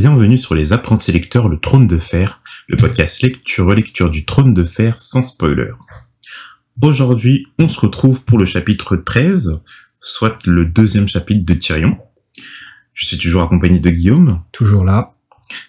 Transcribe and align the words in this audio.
Bienvenue 0.00 0.38
sur 0.38 0.54
les 0.54 0.72
apprentis 0.72 1.12
lecteurs 1.12 1.50
Le 1.50 1.58
Trône 1.58 1.86
de 1.86 1.98
Fer, 1.98 2.40
le 2.68 2.78
podcast 2.78 3.20
lecture-relecture 3.20 4.08
du 4.08 4.24
Trône 4.24 4.54
de 4.54 4.64
Fer 4.64 4.98
sans 4.98 5.22
spoiler. 5.22 5.72
Aujourd'hui, 6.80 7.48
on 7.58 7.68
se 7.68 7.78
retrouve 7.78 8.24
pour 8.24 8.38
le 8.38 8.46
chapitre 8.46 8.96
13, 8.96 9.60
soit 10.00 10.38
le 10.46 10.64
deuxième 10.64 11.06
chapitre 11.06 11.44
de 11.44 11.52
Tyrion. 11.52 11.98
Je 12.94 13.04
suis 13.08 13.18
toujours 13.18 13.42
accompagné 13.42 13.78
de 13.78 13.90
Guillaume. 13.90 14.42
Toujours 14.52 14.86
là. 14.86 15.12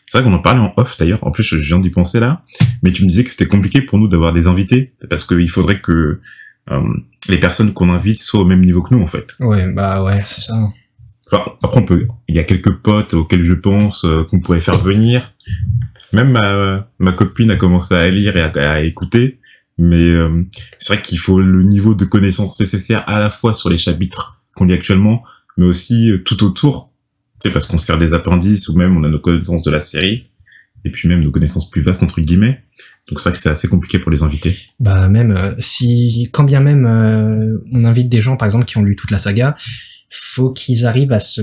C'est 0.05 0.17
vrai 0.17 0.23
qu'on 0.23 0.33
en 0.33 0.41
parlait 0.41 0.61
en 0.61 0.73
off 0.77 0.97
d'ailleurs, 0.97 1.27
en 1.27 1.31
plus 1.31 1.43
je 1.43 1.57
viens 1.57 1.79
d'y 1.79 1.89
penser 1.89 2.21
là, 2.21 2.45
mais 2.83 2.93
tu 2.93 3.03
me 3.03 3.09
disais 3.09 3.25
que 3.25 3.31
c'était 3.31 3.47
compliqué 3.47 3.81
pour 3.81 3.99
nous 3.99 4.07
d'avoir 4.07 4.31
des 4.31 4.47
invités, 4.47 4.93
parce 5.09 5.27
qu'il 5.27 5.49
faudrait 5.49 5.81
que 5.81 6.21
euh, 6.71 6.93
les 7.27 7.37
personnes 7.37 7.73
qu'on 7.73 7.89
invite 7.89 8.21
soient 8.21 8.43
au 8.43 8.45
même 8.45 8.63
niveau 8.63 8.81
que 8.81 8.95
nous 8.95 9.03
en 9.03 9.07
fait. 9.07 9.35
Ouais, 9.41 9.69
bah 9.73 10.01
ouais, 10.01 10.23
c'est 10.25 10.39
ça. 10.39 10.71
Enfin, 11.27 11.43
après 11.63 11.79
on 11.79 11.85
peut, 11.85 12.07
il 12.27 12.35
y 12.35 12.39
a 12.39 12.43
quelques 12.43 12.81
potes 12.81 13.13
auxquels 13.13 13.45
je 13.45 13.53
pense 13.53 14.05
euh, 14.05 14.23
qu'on 14.29 14.39
pourrait 14.39 14.59
faire 14.59 14.77
venir. 14.77 15.31
Même 16.13 16.31
ma, 16.31 16.87
ma 16.99 17.13
copine 17.13 17.51
a 17.51 17.55
commencé 17.55 17.93
à 17.93 18.09
lire 18.09 18.35
et 18.35 18.41
à, 18.41 18.71
à 18.71 18.81
écouter, 18.81 19.39
mais 19.77 19.95
euh, 19.97 20.43
c'est 20.77 20.93
vrai 20.93 21.01
qu'il 21.01 21.19
faut 21.19 21.39
le 21.39 21.63
niveau 21.63 21.95
de 21.95 22.05
connaissance 22.05 22.59
nécessaire 22.59 23.07
à 23.07 23.19
la 23.19 23.29
fois 23.29 23.53
sur 23.53 23.69
les 23.69 23.77
chapitres 23.77 24.41
qu'on 24.55 24.65
lit 24.65 24.73
actuellement, 24.73 25.23
mais 25.57 25.65
aussi 25.65 26.11
euh, 26.11 26.17
tout 26.23 26.43
autour. 26.43 26.91
Sais, 27.43 27.49
parce 27.49 27.65
qu'on 27.65 27.79
sert 27.79 27.97
des 27.97 28.13
appendices 28.13 28.69
ou 28.69 28.77
même 28.77 28.95
on 28.95 29.03
a 29.03 29.09
nos 29.09 29.19
connaissances 29.19 29.63
de 29.63 29.71
la 29.71 29.79
série 29.79 30.27
et 30.85 30.91
puis 30.91 31.07
même 31.07 31.21
nos 31.21 31.31
connaissances 31.31 31.69
plus 31.69 31.81
vastes 31.81 32.03
entre 32.03 32.21
guillemets. 32.21 32.63
Donc 33.09 33.19
c'est 33.19 33.29
vrai 33.29 33.35
que 33.35 33.41
c'est 33.41 33.49
assez 33.49 33.67
compliqué 33.67 33.97
pour 33.97 34.11
les 34.11 34.21
invités. 34.21 34.57
Bah 34.79 35.07
même 35.07 35.31
euh, 35.31 35.55
si, 35.59 36.29
quand 36.31 36.43
bien 36.43 36.59
même 36.59 36.85
euh, 36.85 37.57
on 37.73 37.83
invite 37.85 38.09
des 38.09 38.21
gens 38.21 38.37
par 38.37 38.45
exemple 38.45 38.65
qui 38.65 38.77
ont 38.77 38.83
lu 38.83 38.95
toute 38.95 39.11
la 39.11 39.17
saga, 39.17 39.55
faut 40.13 40.51
qu'ils 40.51 40.85
arrivent 40.85 41.13
à 41.13 41.19
se 41.19 41.41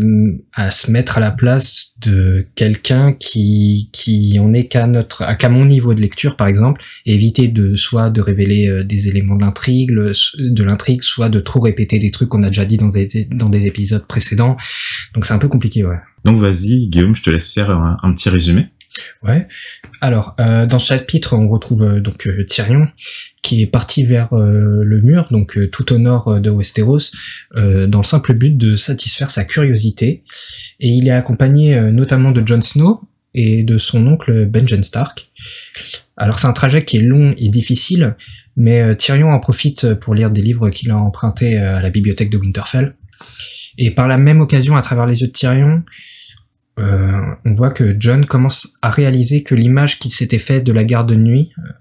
à 0.53 0.70
se 0.70 0.91
mettre 0.91 1.17
à 1.17 1.20
la 1.20 1.31
place 1.31 1.95
de 2.03 2.47
quelqu'un 2.55 3.15
qui 3.15 3.89
qui 3.93 4.39
en 4.39 4.53
est 4.53 4.65
qu'à 4.65 4.87
notre 4.87 5.25
qu'à 5.39 5.48
mon 5.48 5.65
niveau 5.65 5.95
de 5.95 6.01
lecture 6.03 6.37
par 6.37 6.48
exemple 6.48 6.83
et 7.06 7.15
éviter 7.15 7.48
de 7.48 7.77
soit 7.77 8.11
de 8.11 8.20
révéler 8.20 8.69
euh, 8.69 8.84
des 8.84 9.09
éléments 9.09 9.37
de 9.37 9.41
l'intrigue 9.41 9.91
de 9.91 10.62
l'intrigue 10.62 11.03
soit 11.03 11.31
de 11.31 11.41
trop 11.41 11.61
répéter 11.61 11.98
des 11.98 12.11
trucs 12.11 12.28
qu'on 12.28 12.43
a 12.43 12.48
déjà 12.48 12.67
dit 12.67 12.77
dans 12.77 12.89
des 12.89 13.27
dans 13.31 13.48
des 13.48 13.67
épisodes 13.67 14.06
précédents 14.06 14.56
donc 15.15 15.25
c'est 15.25 15.33
un 15.33 15.39
peu 15.39 15.48
compliqué 15.48 15.83
ouais 15.84 15.97
Donc 16.25 16.39
vas-y 16.39 16.89
Guillaume, 16.89 17.17
je 17.17 17.23
te 17.23 17.31
laisse 17.31 17.53
faire 17.55 17.71
un 17.71 18.12
petit 18.12 18.28
résumé. 18.28 18.67
Ouais. 19.23 19.47
Alors, 20.01 20.35
euh, 20.41 20.67
dans 20.67 20.79
ce 20.79 20.95
chapitre, 20.95 21.37
on 21.37 21.49
retrouve 21.49 21.83
euh, 21.83 22.01
donc 22.01 22.27
euh, 22.27 22.45
Tyrion 22.45 22.89
qui 23.43 23.63
est 23.63 23.67
parti 23.67 24.05
vers 24.05 24.35
le 24.35 25.01
mur, 25.01 25.29
donc 25.31 25.59
tout 25.71 25.93
au 25.95 25.99
nord 25.99 26.39
de 26.39 26.51
Westeros, 26.51 27.13
dans 27.55 27.99
le 27.99 28.05
simple 28.05 28.35
but 28.35 28.55
de 28.55 28.77
satisfaire 28.77 29.31
sa 29.31 29.45
curiosité. 29.45 30.23
Et 30.81 30.89
il 30.89 31.09
est 31.09 31.13
accompagné 31.13 31.81
notamment 31.81 32.31
de 32.31 32.47
Jon 32.47 32.61
Snow 32.61 33.09
et 33.33 33.63
de 33.63 33.79
son 33.79 34.07
oncle 34.07 34.45
Benjen 34.45 34.83
Stark. 34.83 35.29
Alors, 36.19 36.41
c'est 36.41 36.49
un 36.49 36.53
trajet 36.53 36.85
qui 36.85 36.99
est 36.99 37.03
long 37.03 37.33
et 37.39 37.49
difficile, 37.49 38.17
mais 38.57 38.95
Tyrion 38.97 39.31
en 39.31 39.39
profite 39.39 39.95
pour 39.95 40.15
lire 40.15 40.31
des 40.31 40.43
livres 40.43 40.69
qu'il 40.69 40.91
a 40.91 40.99
empruntés 40.99 41.57
à 41.57 41.81
la 41.81 41.89
bibliothèque 41.89 42.31
de 42.31 42.37
Winterfell. 42.37 42.97
Et 43.79 43.93
par 43.93 44.09
la 44.09 44.19
même 44.19 44.43
occasion, 44.43 44.77
à 44.77 44.83
travers 44.83 45.07
les 45.07 45.23
yeux 45.23 45.29
de 45.29 45.33
Tyrion, 45.33 45.85
euh, 46.79 47.34
on 47.45 47.55
voit 47.55 47.71
que 47.71 47.97
John 47.98 48.25
commence 48.27 48.79
à 48.83 48.91
réaliser 48.91 49.43
que 49.43 49.55
l'image 49.55 49.98
qu'il 49.98 50.12
s'était 50.12 50.39
faite 50.39 50.65
de 50.65 50.73
la 50.73 50.84
garde 50.84 51.09
de 51.09 51.15
nuit 51.15 51.51
euh, 51.59 51.73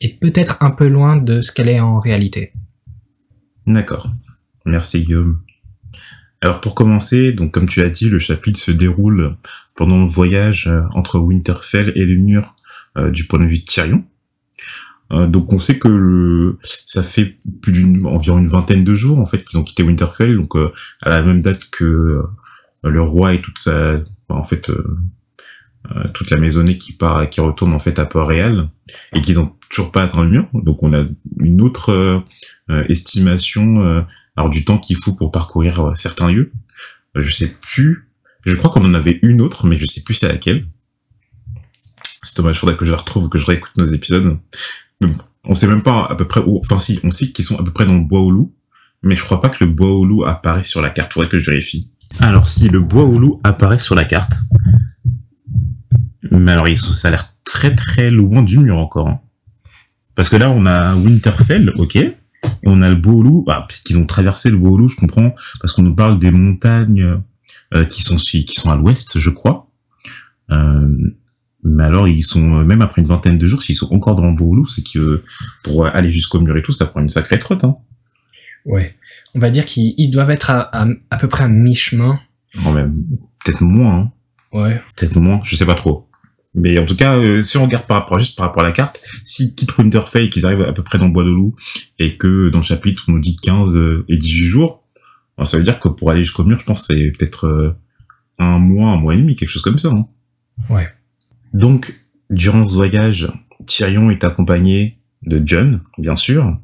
est 0.00 0.20
peut-être 0.20 0.62
un 0.62 0.70
peu 0.70 0.88
loin 0.88 1.16
de 1.16 1.40
ce 1.40 1.52
qu'elle 1.52 1.68
est 1.68 1.80
en 1.80 1.98
réalité. 1.98 2.52
D'accord. 3.66 4.08
Merci 4.64 5.04
Guillaume. 5.04 5.40
Alors 6.40 6.60
pour 6.60 6.74
commencer, 6.74 7.32
donc 7.32 7.52
comme 7.52 7.68
tu 7.68 7.80
l'as 7.80 7.90
dit, 7.90 8.08
le 8.08 8.18
chapitre 8.18 8.58
se 8.58 8.70
déroule 8.70 9.36
pendant 9.74 10.00
le 10.00 10.06
voyage 10.06 10.68
euh, 10.68 10.82
entre 10.92 11.18
Winterfell 11.18 11.92
et 11.96 12.04
le 12.04 12.16
mur 12.16 12.56
du 13.12 13.26
point 13.26 13.38
de 13.38 13.44
vue 13.44 13.58
de 13.58 13.64
Tyrion. 13.64 14.02
Donc 15.10 15.52
on 15.52 15.58
sait 15.58 15.78
que 15.78 16.56
ça 16.62 17.02
fait 17.02 17.36
plus 17.60 17.72
d'une 17.72 18.06
environ 18.06 18.38
une 18.38 18.46
vingtaine 18.46 18.84
de 18.84 18.94
jours 18.94 19.18
en 19.18 19.26
fait 19.26 19.44
qu'ils 19.44 19.58
ont 19.58 19.64
quitté 19.64 19.82
Winterfell, 19.82 20.34
donc 20.34 20.54
à 21.02 21.10
la 21.10 21.22
même 21.22 21.40
date 21.40 21.60
que 21.70 22.22
le 22.82 23.02
roi 23.02 23.34
et 23.34 23.42
toute 23.42 23.58
sa, 23.58 23.98
en 24.28 24.42
fait 24.42 24.68
euh, 24.70 24.96
euh, 25.90 26.08
toute 26.14 26.30
la 26.30 26.38
maisonnée 26.38 26.78
qui 26.78 26.92
part, 26.92 27.28
qui 27.30 27.40
retourne 27.40 27.72
en 27.72 27.78
fait 27.78 27.98
à 27.98 28.06
Port-Réal 28.06 28.68
et 29.12 29.20
qu'ils 29.20 29.40
ont 29.40 29.56
toujours 29.70 29.92
pas 29.92 30.02
atteint 30.02 30.22
le 30.22 30.30
mur. 30.30 30.48
Donc 30.52 30.82
on 30.82 30.92
a 30.92 31.04
une 31.40 31.60
autre 31.60 31.90
euh, 31.90 32.84
estimation 32.88 34.04
alors 34.36 34.50
du 34.50 34.64
temps 34.64 34.78
qu'il 34.78 34.96
faut 34.96 35.14
pour 35.14 35.30
parcourir 35.30 35.92
certains 35.94 36.30
lieux. 36.30 36.52
Je 37.14 37.30
sais 37.30 37.54
plus. 37.60 38.08
Je 38.44 38.54
crois 38.54 38.70
qu'on 38.70 38.84
en 38.84 38.94
avait 38.94 39.18
une 39.22 39.40
autre, 39.40 39.66
mais 39.66 39.78
je 39.78 39.86
sais 39.86 40.02
plus 40.02 40.14
c'est 40.14 40.28
laquelle. 40.28 40.66
C'est 42.22 42.36
dommage, 42.36 42.58
faudrait 42.58 42.76
que 42.76 42.84
je 42.84 42.90
la 42.90 42.96
retrouve, 42.96 43.28
que 43.28 43.38
je 43.38 43.46
réécoute 43.46 43.76
nos 43.76 43.86
épisodes. 43.86 44.38
On 45.44 45.54
sait 45.54 45.68
même 45.68 45.82
pas 45.82 46.06
à 46.06 46.16
peu 46.16 46.26
près 46.26 46.40
où. 46.40 46.58
Enfin 46.58 46.80
si, 46.80 46.98
on 47.04 47.10
sait 47.12 47.30
qu'ils 47.30 47.44
sont 47.44 47.58
à 47.58 47.64
peu 47.64 47.72
près 47.72 47.86
dans 47.86 47.94
le 47.94 48.04
bois 48.04 48.20
au 48.20 48.30
loup, 48.32 48.52
mais 49.02 49.14
je 49.14 49.22
crois 49.22 49.40
pas 49.40 49.48
que 49.48 49.64
le 49.64 49.70
bois 49.70 49.92
au 49.92 50.04
loup 50.04 50.24
apparaît 50.24 50.64
sur 50.64 50.82
la 50.82 50.90
carte. 50.90 51.12
Faudrait 51.12 51.28
que 51.28 51.38
je 51.38 51.48
vérifie. 51.48 51.92
Alors 52.20 52.48
si 52.48 52.68
le 52.68 52.80
bois 52.80 53.04
loup 53.04 53.40
apparaît 53.44 53.78
sur 53.78 53.94
la 53.94 54.04
carte, 54.04 54.32
mais 56.30 56.52
alors 56.52 56.68
ils 56.68 56.78
sont- 56.78 56.92
ça 56.92 57.08
a 57.08 57.10
l'air 57.12 57.34
très 57.44 57.74
très 57.74 58.10
loin 58.10 58.42
du 58.42 58.58
mur 58.58 58.78
encore. 58.78 59.08
hein. 59.08 59.20
Parce 60.14 60.28
que 60.28 60.36
là 60.36 60.50
on 60.50 60.66
a 60.66 60.94
Winterfell, 60.96 61.72
ok, 61.76 61.96
et 61.96 62.16
on 62.64 62.80
a 62.82 62.88
le 62.88 62.96
Boulou, 62.96 63.44
ah, 63.48 63.64
puisqu'ils 63.68 63.98
ont 63.98 64.06
traversé 64.06 64.50
le 64.50 64.56
Boulou, 64.56 64.88
je 64.88 64.96
comprends, 64.96 65.34
parce 65.60 65.72
qu'on 65.74 65.82
nous 65.82 65.94
parle 65.94 66.18
des 66.18 66.30
montagnes 66.30 67.20
euh, 67.74 67.84
qui 67.84 68.02
sont 68.02 68.16
qui 68.16 68.46
sont 68.54 68.70
à 68.70 68.76
l'ouest, 68.76 69.18
je 69.18 69.30
crois. 69.30 69.70
Euh, 70.50 70.88
mais 71.64 71.84
alors 71.84 72.06
ils 72.08 72.22
sont 72.22 72.60
euh, 72.60 72.64
même 72.64 72.80
après 72.82 73.02
une 73.02 73.08
vingtaine 73.08 73.38
de 73.38 73.46
jours, 73.46 73.62
s'ils 73.62 73.74
sont 73.74 73.92
encore 73.94 74.14
dans 74.14 74.28
le 74.30 74.34
Boulou, 74.36 74.66
c'est 74.66 74.84
que 74.86 75.22
pour 75.64 75.86
aller 75.86 76.10
jusqu'au 76.10 76.40
mur 76.40 76.56
et 76.56 76.62
tout, 76.62 76.72
ça 76.72 76.86
prend 76.86 77.00
une 77.00 77.08
sacrée 77.08 77.38
trotte. 77.38 77.64
Hein. 77.64 77.76
Ouais. 78.64 78.96
On 79.36 79.38
va 79.38 79.50
dire 79.50 79.64
qu'ils 79.64 79.94
ils 79.98 80.10
doivent 80.10 80.30
être 80.30 80.50
à, 80.50 80.62
à, 80.76 80.88
à 81.10 81.16
peu 81.18 81.28
près 81.28 81.44
à 81.44 81.48
mi-chemin. 81.48 82.18
Même, 82.64 82.96
peut-être 83.44 83.60
moins, 83.62 83.98
hein. 84.00 84.12
Ouais. 84.52 84.82
peut-être 84.96 85.16
moins, 85.20 85.40
je 85.44 85.54
sais 85.54 85.66
pas 85.66 85.74
trop. 85.74 86.08
Mais 86.54 86.78
en 86.78 86.86
tout 86.86 86.96
cas, 86.96 87.16
euh, 87.16 87.42
si 87.42 87.58
on 87.58 87.64
regarde 87.66 87.84
par 87.86 87.98
rapport 88.00 88.18
juste 88.18 88.38
par 88.38 88.46
rapport 88.46 88.62
à 88.64 88.66
la 88.66 88.72
carte, 88.72 88.98
si 89.24 89.54
quittent 89.54 89.76
Winterfell 89.76 90.24
et 90.24 90.30
qu'ils 90.30 90.46
arrivent 90.46 90.62
à 90.62 90.72
peu 90.72 90.82
près 90.82 90.96
dans 90.98 91.06
le 91.06 91.12
Bois 91.12 91.24
de 91.24 91.28
Loup 91.30 91.54
et 91.98 92.16
que 92.16 92.48
dans 92.48 92.58
le 92.60 92.64
chapitre 92.64 93.04
on 93.08 93.12
nous 93.12 93.20
dit 93.20 93.36
15 93.36 93.76
euh, 93.76 94.04
et 94.08 94.16
18 94.16 94.46
jours, 94.46 94.82
alors 95.36 95.46
ça 95.46 95.58
veut 95.58 95.64
dire 95.64 95.78
que 95.78 95.88
pour 95.88 96.10
aller 96.10 96.24
jusqu'au 96.24 96.44
mur, 96.44 96.58
je 96.58 96.64
pense 96.64 96.86
c'est 96.86 97.12
peut-être 97.12 97.46
euh, 97.46 97.76
un 98.38 98.58
mois, 98.58 98.90
un 98.92 98.96
mois 98.96 99.14
et 99.14 99.18
demi, 99.18 99.36
quelque 99.36 99.50
chose 99.50 99.60
comme 99.62 99.76
ça. 99.78 99.88
hein. 99.90 100.06
Ouais. 100.70 100.88
Donc, 101.52 101.92
durant 102.30 102.66
ce 102.66 102.72
voyage, 102.74 103.30
Tyrion 103.66 104.08
est 104.08 104.24
accompagné 104.24 104.98
de 105.26 105.42
Jon, 105.46 105.80
bien 105.98 106.16
sûr, 106.16 106.58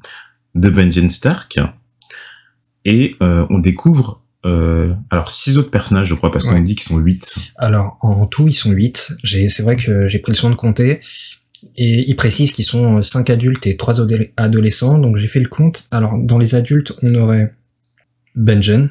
de 0.55 0.71
Benjen 0.71 1.11
Stark, 1.11 1.59
et 2.85 3.17
euh, 3.23 3.47
on 3.51 3.59
découvre 3.59 4.23
euh, 4.45 4.93
alors 5.11 5.31
six 5.31 5.57
autres 5.59 5.71
personnages, 5.71 6.09
je 6.09 6.15
crois, 6.15 6.31
parce 6.33 6.45
qu'on 6.45 6.55
Ouais. 6.55 6.63
dit 6.63 6.75
qu'ils 6.75 6.83
sont 6.89 6.99
huit. 6.99 7.37
Alors, 7.59 7.97
en 8.01 8.27
tout, 8.27 8.49
ils 8.49 8.53
sont 8.55 8.73
8. 8.73 9.13
J'ai, 9.23 9.49
c'est 9.49 9.63
vrai 9.63 9.77
que 9.77 10.09
j'ai 10.09 10.19
pris 10.19 10.33
le 10.33 10.37
soin 10.37 10.51
de 10.51 10.57
compter. 10.57 10.99
Et 11.77 12.05
ils 12.09 12.17
précisent 12.17 12.51
qu'ils 12.51 12.65
sont 12.65 13.01
5 13.03 13.31
adultes 13.31 13.69
et 13.69 13.77
3 13.77 14.01
adolescents. 14.37 14.99
Donc, 14.99 15.17
j'ai 15.17 15.29
fait 15.29 15.39
le 15.39 15.49
compte. 15.49 15.87
Alors, 15.93 16.19
dans 16.19 16.39
les 16.39 16.57
adultes, 16.57 16.93
on 17.03 17.15
aurait 17.15 17.55
Benjen, 18.35 18.91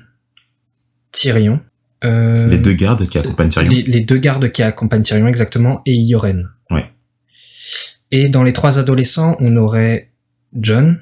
Tyrion, 1.12 1.59
euh, 2.06 2.47
Les 2.47 2.58
deux 2.58 2.73
gardes 2.73 3.06
qui 3.09 3.18
accompagnent 3.18 3.50
Tyrion. 3.50 3.72
les, 3.72 3.84
les 3.84 4.02
deux 4.02 4.18
gardes 4.19 4.50
qui 4.52 4.63
accompagnent 4.63 5.03
Tyrion 5.03 5.28
exactement, 5.28 5.81
et 5.85 5.96
Yoren. 5.96 6.47
Ouais. 6.69 6.85
Et 8.12 8.29
dans 8.29 8.44
les 8.44 8.53
trois 8.53 8.78
adolescents, 8.79 9.35
on 9.40 9.58
aurait 9.58 10.12
John 10.53 11.00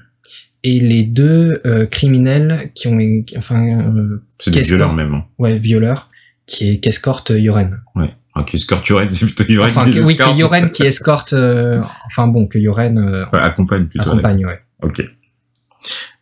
et 0.63 0.79
les 0.79 1.03
deux 1.03 1.61
euh, 1.65 1.85
criminels 1.85 2.71
qui 2.75 2.87
ont, 2.87 2.99
enfin, 3.37 3.79
euh, 3.79 4.21
C'est 4.39 4.51
des 4.51 4.61
violeurs 4.61 4.93
même. 4.93 5.13
hein. 5.15 5.25
ouais, 5.37 5.57
violeurs, 5.57 6.09
qui, 6.45 6.79
qui 6.81 6.89
escortent 6.89 7.31
Yoren. 7.35 7.79
Ouais. 7.95 8.13
Ah, 8.35 8.43
qui 8.43 8.57
escorte 8.57 8.87
Yoren, 8.87 9.09
c'est 9.09 9.25
plutôt 9.25 9.51
Yoren 9.51 9.69
Enfin, 9.71 9.85
qui 9.85 9.97
que, 9.97 10.03
oui, 10.03 10.15
que. 10.17 10.37
Yoren 10.37 10.69
qui 10.71 10.83
escorte, 10.85 11.33
euh, 11.33 11.79
enfin 12.07 12.27
bon, 12.27 12.47
que 12.47 12.57
Yoren 12.59 12.97
euh, 12.97 13.25
Ouais, 13.33 13.39
accompagne 13.39 13.87
plutôt. 13.87 14.09
accompagne, 14.11 14.45
ouais. 14.45 14.59
Ok. 14.83 15.01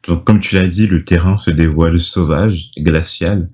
Donc, 0.07 0.23
comme 0.23 0.39
tu 0.39 0.55
l'as 0.55 0.67
dit, 0.67 0.87
le 0.87 1.03
terrain 1.03 1.37
se 1.37 1.51
dévoile 1.51 1.99
sauvage, 1.99 2.71
glacial, 2.79 3.47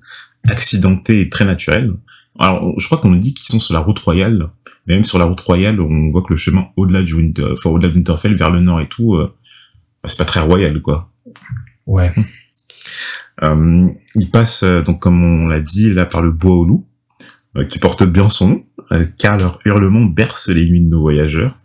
accidenté 0.48 1.22
et 1.22 1.30
très 1.30 1.46
naturel. 1.46 1.94
Alors, 2.40 2.74
je 2.80 2.86
crois 2.86 2.98
qu'on 3.00 3.10
nous 3.10 3.20
dit 3.20 3.34
qu'ils 3.34 3.46
sont 3.52 3.60
sur 3.60 3.74
la 3.74 3.80
route 3.80 4.00
royale. 4.00 4.50
Mais 4.86 4.96
même 4.96 5.06
sur 5.06 5.18
la 5.18 5.26
route 5.26 5.40
royale, 5.40 5.80
on 5.80 6.12
voit 6.12 6.22
que 6.24 6.34
le 6.34 6.38
chemin 6.38 6.66
au-delà 6.76 7.02
du 7.04 7.16
enfin, 7.16 7.70
au-delà 7.70 7.88
de 7.90 7.96
Winterfell 7.96 8.36
vers 8.36 8.52
le 8.52 8.60
nord 8.60 8.82
et 8.82 8.88
tout, 8.90 9.16
euh, 9.16 9.34
c'est 10.06 10.18
pas 10.18 10.26
très 10.26 10.40
royal, 10.42 10.82
quoi. 10.82 11.12
Ouais. 11.86 12.14
Euh, 13.42 13.88
il 14.16 14.30
passe, 14.30 14.64
euh, 14.64 14.82
donc, 14.84 15.02
comme 15.02 15.24
on 15.24 15.48
l'a 15.48 15.60
dit, 15.60 15.94
là, 15.94 16.06
par 16.06 16.22
le 16.22 16.32
bois 16.32 16.56
au 16.56 16.66
loup, 16.66 16.88
euh, 17.58 17.66
qui 17.66 17.80
porte 17.80 18.04
bien 18.04 18.30
son 18.30 18.48
nom, 18.48 18.66
euh, 18.92 19.06
car 19.18 19.38
leur 19.38 19.60
hurlement 19.66 20.06
berce 20.06 20.50
les 20.50 20.70
nuits 20.70 20.84
de 20.84 20.90
nos 20.90 21.02
voyageurs. 21.02 21.58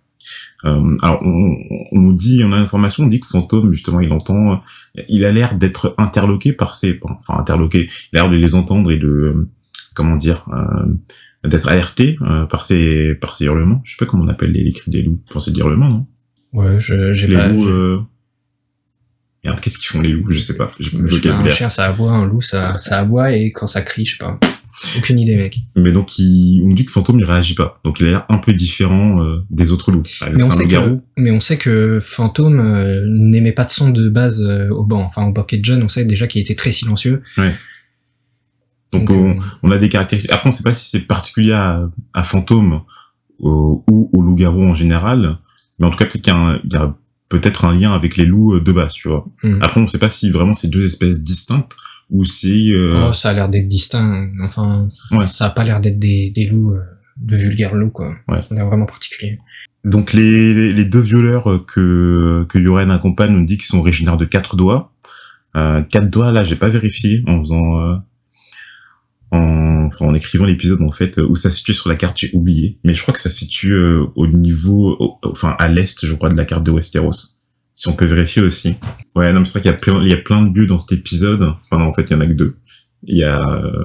Euh, 0.64 0.94
alors, 1.02 1.20
on, 1.23 1.56
on 1.93 2.00
nous 2.00 2.14
dit, 2.14 2.43
on 2.44 2.52
a 2.52 2.56
l'information, 2.58 3.05
on 3.05 3.06
dit 3.06 3.20
que 3.20 3.26
Fantôme, 3.26 3.73
justement, 3.73 4.00
il 4.00 4.12
entend, 4.12 4.61
il 5.08 5.25
a 5.25 5.31
l'air 5.32 5.55
d'être 5.56 5.94
interloqué 5.99 6.52
par 6.52 6.75
ces, 6.75 6.99
enfin, 7.02 7.38
interloqué, 7.38 7.88
il 8.12 8.19
a 8.19 8.23
l'air 8.23 8.31
de 8.31 8.37
les 8.37 8.55
entendre 8.55 8.90
et 8.90 8.99
de, 8.99 9.49
comment 9.94 10.17
dire, 10.17 10.46
euh, 10.52 11.49
d'être 11.49 11.69
alerté 11.69 12.17
euh, 12.23 12.46
par 12.46 12.64
ces 12.64 13.14
par 13.14 13.35
ces 13.35 13.44
hurlements. 13.44 13.81
Je 13.85 13.93
sais 13.93 14.05
pas 14.05 14.11
comment 14.11 14.25
on 14.25 14.29
appelle 14.29 14.50
les, 14.52 14.64
les 14.64 14.73
cris 14.73 14.90
des 14.90 15.02
loups. 15.02 15.20
Enfin, 15.31 15.38
c'est 15.38 15.52
des 15.52 15.61
hurlements, 15.61 15.88
non? 15.88 16.06
Ouais, 16.52 16.81
je, 16.81 17.12
j'ai 17.12 17.29
Les 17.29 17.37
pas. 17.37 17.49
loups. 17.49 18.06
Merde, 19.44 19.61
qu'est-ce 19.61 19.79
qu'ils 19.79 19.88
font 19.88 20.00
les 20.00 20.08
loups? 20.12 20.31
Je 20.31 20.38
sais 20.38 20.56
pas. 20.56 20.70
J'ai 20.81 20.90
plus 20.90 21.20
le 21.20 21.31
un 21.32 21.50
chien 21.50 21.69
ça 21.69 21.85
aboie, 21.87 22.11
un 22.12 22.26
loup 22.26 22.40
ça, 22.40 22.76
ça 22.79 22.99
aboie 22.99 23.32
et 23.32 23.52
quand 23.52 23.67
ça 23.69 23.82
crie, 23.82 24.05
je 24.05 24.12
sais 24.17 24.19
pas. 24.25 24.38
Aucune 24.96 25.19
idée, 25.19 25.35
mec. 25.37 25.58
Mais 25.76 25.90
donc, 25.90 26.19
il, 26.19 26.62
on 26.64 26.73
dit 26.73 26.85
que 26.85 26.93
Fantôme, 26.93 27.19
il 27.19 27.25
réagit 27.25 27.55
pas. 27.55 27.75
Donc, 27.85 27.99
il 28.00 28.06
a 28.06 28.11
l'air 28.11 28.26
un 28.29 28.38
peu 28.38 28.52
différent 28.55 29.20
euh, 29.25 29.44
des 29.50 29.73
autres 29.73 29.90
loups. 29.90 30.05
Avec 30.20 30.37
Mais 30.37 30.44
on, 30.44 30.50
sait 30.52 30.69
que, 30.69 30.99
mais 31.17 31.31
on 31.32 31.40
sait 31.40 31.56
que 31.58 31.99
Fantôme 32.00 32.61
euh, 32.61 33.02
n'aimait 33.08 33.52
pas 33.52 33.64
de 33.64 33.70
son 33.70 33.90
de 33.90 34.08
base 34.08 34.40
euh, 34.44 34.69
au 34.70 34.85
banc. 34.85 35.02
Enfin, 35.05 35.25
au 35.26 35.32
Bucket 35.32 35.64
John, 35.64 35.82
on 35.82 35.88
sait 35.88 36.05
déjà 36.05 36.29
qu'il 36.29 36.40
était 36.40 36.55
très 36.55 36.70
silencieux. 36.70 37.23
Donc, 38.93 39.11
euh, 39.11 39.14
on, 39.14 39.38
on 39.64 39.70
a 39.73 39.79
des 39.79 39.88
caractéristiques. 39.88 40.32
Après, 40.32 40.49
on 40.49 40.52
sait 40.52 40.62
pas 40.62 40.73
si 40.73 40.88
c'est 40.90 41.06
particulier 41.06 41.52
à, 41.52 41.90
à 42.14 42.23
Fantôme 42.23 42.82
ou 43.40 43.85
au 44.12 44.23
loup-garou 44.23 44.62
en 44.62 44.75
général. 44.75 45.38
Mais 45.79 45.87
en 45.87 45.90
tout 45.90 45.96
cas, 45.99 46.06
peut-être 46.06 46.23
qu'il 46.23 46.32
y 46.32 46.37
a, 46.37 46.38
un- 46.38 46.61
il 46.64 46.73
y 46.73 46.76
a 46.76 46.96
peut-être 47.29 47.65
un 47.65 47.75
lien 47.79 47.93
avec 47.93 48.17
les 48.17 48.27
loups 48.27 48.55
euh, 48.55 48.61
de 48.61 48.73
base, 48.73 48.93
tu 48.93 49.09
vois. 49.09 49.27
Mm. 49.43 49.59
Après, 49.63 49.81
on 49.81 49.87
sait 49.89 49.99
pas 49.99 50.11
si 50.11 50.31
vraiment 50.31 50.55
c'est 50.55 50.69
deux 50.69 50.85
espèces 50.85 51.23
distinctes 51.25 51.73
ou 52.11 52.25
si... 52.25 52.73
euh, 52.75 53.09
oh, 53.09 53.13
ça 53.13 53.31
a 53.31 53.33
l'air 53.35 53.49
d'être 53.49 53.69
distinct. 53.69 54.31
Enfin, 54.43 54.89
Ouais. 55.11 55.27
ça 55.27 55.47
a 55.47 55.51
pas 55.51 55.65
l'air 55.65 55.81
d'être 55.81 55.99
des, 55.99 56.33
des 56.35 56.47
loups, 56.47 56.73
euh, 56.73 56.81
de 57.21 57.37
vulgaires 57.37 57.75
loups, 57.75 57.91
quoi. 57.91 58.15
Ouais. 58.29 58.41
Ça 58.43 58.49
a 58.53 58.55
l'air 58.55 58.67
vraiment 58.67 58.87
particulier. 58.87 59.39
Donc 59.85 60.13
les, 60.13 60.55
les, 60.55 60.73
les 60.73 60.85
deux 60.85 61.01
violeurs 61.01 61.65
que 61.67 62.45
que 62.49 62.59
Yoren 62.59 62.91
accompagne 62.91 63.33
nous 63.33 63.47
dit 63.47 63.57
qu'ils 63.57 63.67
sont 63.67 63.79
originaires 63.79 64.17
de 64.17 64.25
quatre 64.25 64.57
doigts. 64.57 64.93
Euh, 65.57 65.83
quatre 65.83 66.11
doigts 66.11 66.33
là, 66.33 66.45
j'ai 66.45 66.57
pas 66.57 66.69
vérifié 66.69 67.23
en 67.27 67.41
faisant 67.41 67.79
euh, 67.81 67.95
en 69.31 69.89
en 70.01 70.15
écrivant 70.15 70.45
l'épisode 70.45 70.81
en 70.83 70.91
fait 70.93 71.19
où 71.19 71.35
ça 71.37 71.51
se 71.51 71.59
situe 71.59 71.75
sur 71.75 71.89
la 71.89 71.97
carte, 71.97 72.19
j'ai 72.19 72.31
oublié, 72.35 72.79
mais 72.85 72.95
je 72.95 73.03
crois 73.03 73.13
que 73.15 73.21
ça 73.21 73.31
se 73.31 73.37
situe 73.39 73.73
euh, 73.73 74.05
au 74.17 74.27
niveau 74.27 74.97
au- 75.01 75.19
enfin 75.23 75.55
à 75.59 75.69
l'est, 75.69 76.05
je 76.07 76.15
crois 76.15 76.29
de 76.29 76.37
la 76.37 76.45
carte 76.45 76.65
de 76.65 76.71
Westeros. 76.71 77.13
Si 77.75 77.89
on 77.89 77.93
peut 77.93 78.07
vérifier 78.07 78.43
aussi. 78.43 78.75
Ouais, 79.15 79.33
non, 79.33 79.41
mais 79.41 79.47
c'est 79.47 79.53
vrai 79.53 79.61
qu'il 79.63 79.71
y 79.71 79.75
a 79.75 79.77
plein 79.77 80.03
il 80.03 80.09
y 80.09 80.13
a 80.13 80.17
plein 80.17 80.45
de 80.45 80.59
lieux 80.59 80.67
dans 80.67 80.79
cet 80.79 80.99
épisode. 80.99 81.43
Enfin 81.43 81.79
non, 81.79 81.87
en 81.91 81.95
fait, 81.95 82.03
il 82.03 82.11
y 82.11 82.15
en 82.15 82.21
a 82.21 82.27
que 82.27 82.33
deux. 82.33 82.57
Il 83.05 83.17
y 83.19 83.25
a 83.25 83.41
euh, 83.41 83.85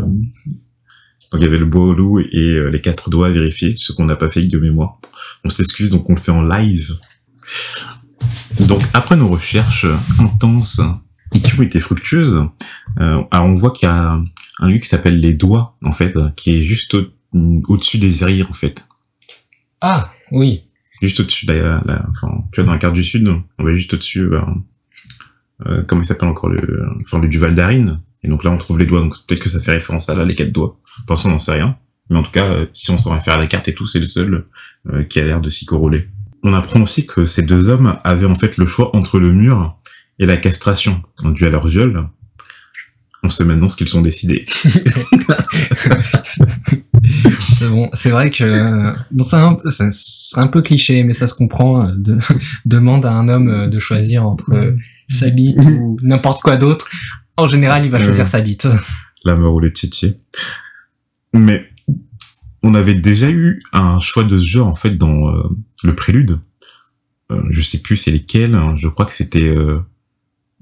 donc 1.31 1.42
il 1.42 1.42
y 1.42 1.46
avait 1.46 1.57
le 1.57 1.66
beau 1.66 1.94
loup 1.94 2.19
et 2.19 2.56
euh, 2.57 2.69
les 2.69 2.81
quatre 2.81 3.10
doigts 3.10 3.28
à 3.28 3.31
vérifier, 3.31 3.74
ce 3.75 3.92
qu'on 3.94 4.06
n'a 4.06 4.16
pas 4.16 4.30
fait 4.30 4.44
de 4.46 4.60
mémoire. 4.60 5.00
On 5.44 5.50
s'excuse, 5.50 5.92
donc 5.92 6.10
on 6.10 6.16
le 6.16 6.19
fait 6.22 6.31
en 6.31 6.42
live. 6.44 6.92
Donc 8.68 8.81
après 8.94 9.16
nos 9.16 9.28
recherches 9.28 9.86
intenses 10.19 10.81
et 11.36 11.39
qui 11.39 11.60
ont 11.60 11.63
été 11.63 11.80
fructueuses, 11.80 12.46
euh, 13.00 13.22
alors 13.31 13.48
on 13.48 13.56
voit 13.56 13.72
qu'il 13.72 13.88
y 13.88 13.92
a 13.92 14.22
un 14.59 14.69
lieu 14.69 14.77
qui 14.79 14.88
s'appelle 14.89 15.19
les 15.19 15.33
doigts 15.33 15.77
en 15.83 15.91
fait, 15.91 16.13
qui 16.35 16.55
est 16.57 16.63
juste 16.63 16.94
au- 16.94 17.07
au-dessus 17.67 17.97
des 17.97 18.23
Erir 18.23 18.47
en 18.50 18.53
fait, 18.53 18.88
Ah, 19.81 20.11
oui. 20.31 20.63
juste 21.01 21.19
au-dessus. 21.19 21.45
la- 21.45 21.81
Enfin, 22.11 22.44
tu 22.51 22.61
vois 22.61 22.65
dans 22.67 22.71
la 22.73 22.77
carte 22.79 22.94
du 22.94 23.03
sud, 23.03 23.27
on 23.57 23.63
va 23.63 23.73
juste 23.73 23.94
au-dessus. 23.94 24.27
ben, 24.29 24.55
euh, 25.65 25.83
comment 25.88 26.01
il 26.01 26.05
s'appelle 26.05 26.29
encore 26.29 26.50
le, 26.50 26.85
enfin 27.01 27.19
le 27.19 27.27
Duval 27.27 27.55
d'Arin. 27.55 28.01
Et 28.23 28.27
donc 28.29 28.44
là 28.44 28.51
on 28.51 28.57
trouve 28.57 28.79
les 28.79 28.85
doigts, 28.85 29.01
donc 29.01 29.15
peut-être 29.27 29.41
que 29.41 29.50
ça 29.50 29.59
fait 29.59 29.71
référence 29.71 30.09
à 30.09 30.15
là 30.15 30.23
les 30.25 30.35
quatre 30.35 30.51
doigts. 30.51 30.79
Pour 31.05 31.15
l'instant 31.15 31.29
on 31.29 31.33
n'en 31.33 31.39
sait 31.39 31.53
rien. 31.53 31.77
Mais 32.09 32.17
en 32.17 32.23
tout 32.23 32.31
cas, 32.31 32.45
euh, 32.45 32.65
si 32.73 32.91
on 32.91 32.97
s'en 32.97 33.13
réfère 33.13 33.35
à 33.35 33.38
la 33.38 33.47
carte 33.47 33.67
et 33.69 33.73
tout, 33.73 33.85
c'est 33.85 34.00
le 34.00 34.05
seul 34.05 34.45
euh, 34.89 35.03
qui 35.03 35.19
a 35.19 35.25
l'air 35.25 35.41
de 35.41 35.50
s'y 35.50 35.65
corroler. 35.65 36.07
On 36.44 36.53
apprend 36.53 36.81
aussi 36.81 37.05
que 37.07 37.25
ces 37.25 37.44
deux 37.44 37.69
hommes 37.69 37.97
avaient 38.03 38.25
en 38.25 38.35
fait 38.35 38.57
le 38.57 38.65
choix 38.67 38.95
entre 38.95 39.19
le 39.19 39.31
mur 39.31 39.77
et 40.19 40.25
la 40.25 40.38
castration, 40.38 41.01
dû 41.23 41.45
à 41.45 41.50
leur 41.50 41.67
viol. 41.67 42.07
On 43.25 43.30
sait 43.30 43.46
maintenant 43.46 43.70
ce 43.70 43.78
qu'ils 43.78 43.96
ont 43.98 44.02
décidé. 44.02 44.46
C'est 47.58 47.70
bon. 47.70 47.90
C'est 47.94 48.10
vrai 48.12 48.31
que 48.31 48.94
bon, 49.16 49.24
c'est 49.24 49.36
un, 49.36 49.56
c'est- 49.70 49.92
c'est 49.92 50.40
un 50.40 50.48
peu 50.48 50.62
cliché, 50.62 51.04
mais 51.04 51.14
ça 51.14 51.28
se 51.28 51.34
comprend. 51.34 51.88
euh, 51.88 51.92
De, 51.96 52.18
demande 52.66 53.06
à 53.06 53.12
un 53.14 53.30
homme 53.30 53.50
euh, 53.50 53.68
de 53.68 53.80
choisir 53.80 54.25
entre 54.25 54.52
euh, 54.54 54.75
sa 55.10 55.30
bite 55.30 55.58
ou 55.66 55.98
n'importe 56.04 56.42
quoi 56.42 56.58
d'autre. 56.58 56.90
En 57.38 57.48
général, 57.48 57.86
il 57.86 57.92
va 57.92 58.02
choisir 58.02 58.24
Euh. 58.24 58.28
sa 58.28 58.42
bite. 58.42 58.68
La 59.25 59.36
mort 59.36 59.56
ou 59.56 59.60
le 59.60 59.70
tchétché. 59.70 60.16
Mais 61.34 61.68
on 62.62 62.74
avait 62.75 62.96
déjà 62.96 63.30
eu 63.30 63.62
un 63.74 64.00
choix 64.00 64.24
de 64.24 64.40
ce 64.40 64.46
genre 64.46 64.68
en 64.68 64.75
fait 64.75 64.98
dans 64.98 65.30
euh, 65.30 65.44
le 65.84 65.96
prélude. 65.96 66.40
Euh, 67.31 67.42
je 67.52 67.62
sais 67.62 67.80
plus 67.81 67.98
c'est 67.98 68.12
lesquels. 68.12 68.56
hein. 68.56 68.75
Je 68.80 68.88
crois 68.88 69.06
que 69.06 69.14
c'était 69.14 69.48
euh, 69.48 69.80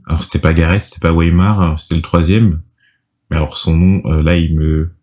alors 0.08 0.24
c'était 0.24 0.40
pas 0.40 0.54
Gareth, 0.54 0.84
c'était 0.84 1.08
pas 1.08 1.14
Weimar, 1.14 1.62
hein, 1.62 1.78
c'était 1.78 1.96
le 1.96 2.02
troisième. 2.02 2.62
Mais 3.30 3.38
alors 3.38 3.58
son 3.58 3.78
nom 3.78 4.02
euh, 4.06 4.24
là 4.24 4.36
il 4.38 4.58
me 4.58 4.94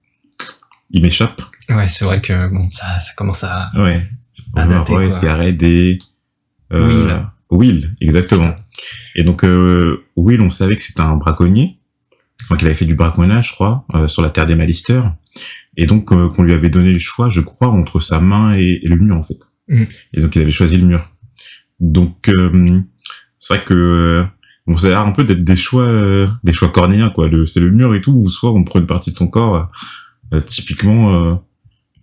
il 0.91 1.03
m'échappe. 1.03 1.43
Ouais, 1.69 1.89
c'est 1.89 2.05
vrai 2.05 2.21
que 2.21 2.49
bon, 2.49 2.69
ça, 2.71 2.99
ça 3.01 3.13
commence 3.17 3.45
à. 3.45 3.71
Ouais. 3.77 4.01
À 4.57 4.67
dater, 4.67 4.93
Royce. 4.93 5.21
Gareth 5.21 5.63
et 5.63 5.99
euh, 6.73 7.23
Will, 7.51 7.95
exactement. 8.01 8.55
Et 9.15 9.23
donc 9.23 9.45
euh, 9.45 10.05
Will, 10.17 10.41
on 10.41 10.51
savait 10.51 10.77
que 10.77 10.83
c'était 10.83 11.03
un 11.03 11.17
braconnier, 11.17 11.79
enfin 12.43 12.57
qu'il 12.57 12.67
avait 12.67 12.75
fait 12.75 12.87
du 12.87 12.95
braconnage, 12.95 13.49
je 13.49 13.53
crois, 13.53 13.85
euh, 13.95 14.09
sur 14.09 14.23
la 14.23 14.31
terre 14.31 14.47
des 14.47 14.55
Malisters, 14.55 15.15
et 15.77 15.87
donc 15.87 16.13
euh, 16.13 16.29
qu'on 16.29 16.43
lui 16.43 16.55
avait 16.55 16.71
donné 16.71 16.93
le 16.93 16.99
choix, 16.99 17.29
je 17.29 17.41
crois, 17.41 17.69
entre 17.69 18.01
sa 18.01 18.21
main 18.21 18.55
et, 18.55 18.81
et 18.83 18.89
le 18.89 18.97
mur 18.97 19.17
en 19.17 19.23
fait. 19.23 19.39
Mm. 19.69 19.85
Et 20.15 20.21
donc 20.23 20.37
il 20.37 20.43
avait 20.43 20.51
choisi 20.51 20.79
le 20.79 20.87
mur. 20.87 21.15
Donc 21.81 22.29
euh, 22.31 22.81
c'est 23.39 23.57
vrai 23.57 23.65
que 23.65 24.25
bon, 24.69 24.77
ça 24.77 24.87
a 24.87 24.91
l'air 24.91 25.01
un 25.01 25.13
peu 25.13 25.25
d'être 25.25 25.43
des 25.45 25.57
choix, 25.57 25.83
euh, 25.83 26.29
des 26.45 26.53
choix 26.53 26.69
cornéens 26.69 27.11
quoi. 27.11 27.27
Le, 27.29 27.47
c'est 27.47 27.61
le 27.61 27.71
mur 27.71 27.95
et 27.95 28.01
tout, 28.01 28.13
ou 28.13 28.29
soit 28.29 28.53
on 28.53 28.63
prend 28.65 28.79
une 28.79 28.87
partie 28.87 29.11
de 29.13 29.17
ton 29.17 29.27
corps. 29.27 29.57
euh, 29.57 30.37
euh, 30.37 30.41
typiquement, 30.43 31.15
euh, 31.15 31.35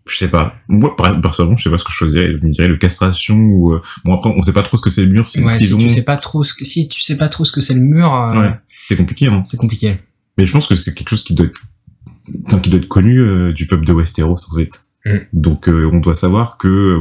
je 0.07 0.17
sais 0.17 0.29
pas. 0.29 0.53
Moi, 0.67 0.95
par- 0.95 1.19
personnellement, 1.21 1.57
je 1.57 1.63
sais 1.63 1.69
pas 1.69 1.77
ce 1.77 1.83
que 1.83 1.91
je 1.91 1.95
choisirais. 1.95 2.27
Je 2.41 2.45
me 2.47 2.51
dirais 2.51 2.67
le 2.67 2.77
castration 2.77 3.35
ou 3.37 3.73
euh, 3.73 3.81
bon 4.03 4.15
après 4.15 4.33
on 4.35 4.41
sait 4.41 4.53
pas 4.53 4.63
trop 4.63 4.77
ce 4.77 4.81
que 4.81 4.89
c'est 4.89 5.05
le 5.05 5.11
mur, 5.11 5.27
c'est 5.27 5.43
Ouais, 5.43 5.57
si 5.59 5.75
tu 5.77 5.89
sais 5.89 6.03
pas 6.03 6.17
trop 6.17 6.43
ce 6.43 6.53
que, 6.53 6.65
si 6.65 6.87
tu 6.89 7.01
sais 7.01 7.17
pas 7.17 7.29
trop 7.29 7.45
ce 7.45 7.51
que 7.51 7.61
c'est 7.61 7.73
le 7.75 7.81
mur, 7.81 8.13
euh, 8.13 8.41
Ouais, 8.41 8.53
c'est 8.81 8.95
compliqué. 8.97 9.27
Hein. 9.27 9.43
c'est 9.49 9.57
compliqué. 9.57 9.97
Mais 10.37 10.45
je 10.45 10.51
pense 10.51 10.67
que 10.67 10.75
c'est 10.75 10.93
quelque 10.93 11.09
chose 11.09 11.23
qui 11.23 11.33
doit 11.35 11.45
être, 11.45 11.61
enfin, 12.45 12.59
qui 12.59 12.69
doit 12.69 12.79
être 12.79 12.87
connu 12.87 13.19
euh, 13.19 13.53
du 13.53 13.67
peuple 13.67 13.85
de 13.85 13.93
Westeros 13.93 14.37
en 14.51 14.55
fait. 14.57 14.69
Mm. 15.05 15.17
Donc 15.33 15.69
euh, 15.69 15.89
on 15.93 15.97
doit 15.99 16.15
savoir 16.15 16.57
que, 16.57 16.99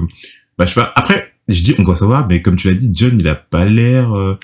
bah 0.59 0.67
je 0.67 0.73
sais 0.75 0.81
pas. 0.81 0.93
Après, 0.95 1.34
je 1.49 1.63
dis 1.63 1.75
on 1.79 1.83
doit 1.83 1.97
savoir, 1.97 2.27
mais 2.29 2.41
comme 2.43 2.57
tu 2.57 2.69
l'as 2.69 2.75
dit, 2.75 2.91
John 2.95 3.17
il 3.19 3.29
a 3.29 3.35
pas 3.35 3.65
l'air 3.65 4.13
euh, 4.15 4.39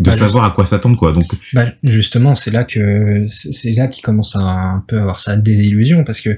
de 0.00 0.04
Bah, 0.06 0.12
savoir 0.12 0.44
à 0.44 0.50
quoi 0.50 0.66
s'attendre 0.66 0.96
quoi. 0.98 1.12
Donc 1.12 1.26
Bah, 1.52 1.66
justement, 1.82 2.34
c'est 2.34 2.50
là 2.50 2.64
que 2.64 3.24
c'est 3.28 3.72
là 3.72 3.86
qu'il 3.88 4.02
commence 4.02 4.34
à 4.36 4.40
un 4.40 4.84
peu 4.86 4.98
avoir 4.98 5.20
sa 5.20 5.36
désillusion 5.36 6.04
parce 6.04 6.20
que 6.20 6.36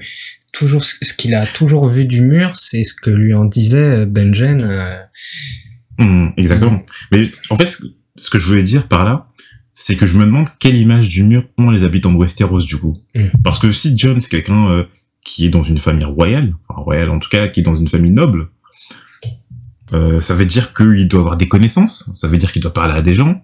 toujours 0.53 0.85
ce 0.85 1.13
qu'il 1.13 1.33
a 1.35 1.45
toujours 1.45 1.87
vu 1.87 2.05
du 2.05 2.21
mur, 2.21 2.57
c'est 2.57 2.83
ce 2.83 2.93
que 2.93 3.09
lui 3.09 3.33
en 3.33 3.45
disait 3.45 4.05
Benjen. 4.05 4.61
euh, 4.61 4.97
hum, 5.99 6.33
exactement. 6.37 6.83
Mais 7.11 7.23
en 7.49 7.55
fait, 7.55 7.77
ce 8.15 8.29
que 8.29 8.39
je 8.39 8.45
voulais 8.47 8.63
dire 8.63 8.87
par 8.87 9.05
là, 9.05 9.27
c'est 9.73 9.95
que 9.95 10.05
je 10.05 10.13
me 10.17 10.25
demande 10.25 10.47
quelle 10.59 10.77
image 10.77 11.09
du 11.09 11.23
mur 11.23 11.43
ont 11.57 11.71
les 11.71 11.83
habitants 11.83 12.13
de 12.13 12.17
Westeros 12.17 12.61
du 12.65 12.77
coup. 12.77 12.97
Mm. 13.15 13.27
Parce 13.43 13.59
que 13.59 13.71
si 13.71 13.97
John 13.97 14.21
c'est 14.21 14.29
quelqu'un 14.29 14.69
euh, 14.69 14.83
qui 15.25 15.45
est 15.47 15.49
dans 15.49 15.63
une 15.63 15.79
famille 15.79 16.05
royale, 16.05 16.53
enfin 16.69 16.81
royale 16.81 17.09
en 17.09 17.19
tout 17.19 17.29
cas, 17.29 17.47
qui 17.49 17.59
est 17.59 17.63
dans 17.63 17.75
une 17.75 17.87
famille 17.89 18.11
noble, 18.11 18.47
euh, 19.95 20.21
ça 20.21 20.35
veut 20.35 20.45
dire 20.45 20.73
qu'il 20.73 21.07
doit 21.07 21.21
avoir 21.21 21.37
des 21.37 21.47
connaissances, 21.47 22.09
ça 22.13 22.27
veut 22.27 22.37
dire 22.37 22.51
qu'il 22.51 22.61
doit 22.61 22.73
parler 22.73 22.93
à 22.93 23.01
des 23.01 23.15
gens. 23.15 23.41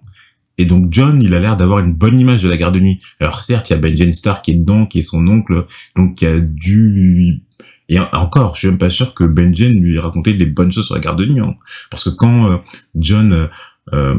Et 0.58 0.66
donc 0.66 0.88
John, 0.90 1.22
il 1.22 1.34
a 1.34 1.40
l'air 1.40 1.56
d'avoir 1.56 1.78
une 1.80 1.94
bonne 1.94 2.18
image 2.20 2.42
de 2.42 2.48
la 2.48 2.56
garde 2.58 2.74
de 2.74 2.80
nuit. 2.80 3.00
Alors 3.20 3.40
certes, 3.40 3.70
il 3.70 3.72
y 3.72 3.76
a 3.76 3.78
Benjen 3.78 4.12
Stark 4.12 4.44
qui 4.44 4.50
est 4.52 4.56
dedans, 4.56 4.84
qui 4.86 4.98
est 4.98 5.02
son 5.02 5.26
oncle, 5.26 5.66
donc 5.96 6.16
qui 6.16 6.26
a 6.26 6.38
dû 6.40 6.88
lui... 6.90 7.44
Et 7.88 7.98
en- 7.98 8.08
encore, 8.12 8.54
je 8.54 8.60
suis 8.60 8.68
même 8.68 8.78
pas 8.78 8.90
sûr 8.90 9.14
que 9.14 9.24
Benjen 9.24 9.72
lui 9.82 9.96
ait 9.96 10.00
raconté 10.00 10.34
des 10.34 10.46
bonnes 10.46 10.70
choses 10.70 10.86
sur 10.86 10.94
la 10.94 11.00
garde 11.00 11.18
de 11.18 11.26
nuit. 11.26 11.40
hein. 11.40 11.54
Parce 11.90 12.04
que 12.04 12.10
quand 12.10 12.50
euh, 12.52 12.56
John 12.94 13.48
euh, 13.92 14.14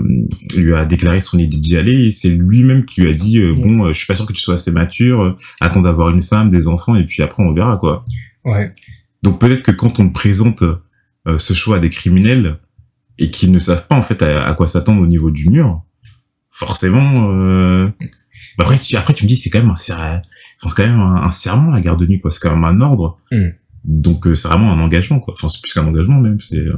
lui 0.58 0.74
a 0.74 0.86
déclaré 0.86 1.22
son 1.22 1.38
idée 1.40 1.58
d'y 1.58 1.78
aller, 1.78 2.12
c'est 2.12 2.30
lui-même 2.30 2.84
qui 2.86 3.02
lui 3.02 3.10
a 3.12 3.14
dit 3.14 3.38
euh, 3.40 3.54
Mm. 3.56 3.62
bon, 3.62 3.88
je 3.90 3.94
suis 3.94 4.08
pas 4.08 4.16
sûr 4.16 4.26
que 4.26 4.34
tu 4.34 4.42
sois 4.42 4.56
assez 4.56 4.72
mature, 4.72 5.38
attends 5.62 5.82
d'avoir 5.82 6.10
une 6.10 6.22
femme, 6.24 6.50
des 6.50 6.68
enfants, 6.68 6.96
et 6.96 7.06
puis 7.06 7.22
après 7.24 7.44
on 7.44 7.54
verra 7.54 7.78
quoi. 7.78 8.04
Ouais. 8.44 8.74
Donc 9.22 9.40
peut-être 9.40 9.64
que 9.64 9.72
quand 9.72 10.00
on 10.00 10.10
présente 10.10 10.64
euh, 11.28 11.40
ce 11.40 11.54
choix 11.54 11.78
à 11.78 11.80
des 11.80 11.90
criminels 11.90 12.58
et 13.18 13.30
qu'ils 13.32 13.52
ne 13.52 13.60
savent 13.60 13.88
pas 13.88 13.96
en 13.96 14.02
fait 14.02 14.22
à, 14.22 14.44
à 14.44 14.54
quoi 14.54 14.68
s'attendre 14.68 15.02
au 15.02 15.08
niveau 15.08 15.32
du 15.32 15.50
mur, 15.50 15.84
forcément. 16.50 17.30
Euh... 17.32 17.88
bah, 18.58 18.66
après, 18.66 18.78
tu, 18.80 18.96
après 18.96 19.14
tu 19.14 19.24
me 19.24 19.30
dis 19.30 19.38
c'est 19.38 19.50
quand 19.50 19.60
même 19.62 19.70
un 19.72 19.76
ser- 19.76 19.94
enfin, 19.94 20.22
c'est 20.70 20.76
quand 20.76 20.88
même 20.88 21.00
un, 21.00 21.24
un 21.24 21.32
serment 21.32 21.72
la 21.72 21.82
garde 21.82 22.00
de 22.00 22.06
nuit 22.08 22.20
quoi, 22.20 22.32
c'est 22.32 22.40
quand 22.42 22.56
même 22.56 22.64
un 22.66 22.82
ordre. 22.82 23.18
Mm. 23.32 23.50
Donc 23.86 24.28
euh, 24.28 24.36
c'est 24.36 24.48
vraiment 24.48 24.72
un 24.74 24.80
engagement 24.80 25.20
quoi. 25.20 25.34
Enfin 25.38 25.50
c'est 25.50 25.62
plus 25.62 25.74
qu'un 25.74 25.86
engagement 25.86 26.20
même. 26.20 26.40
C'est 26.40 26.58
euh, 26.58 26.78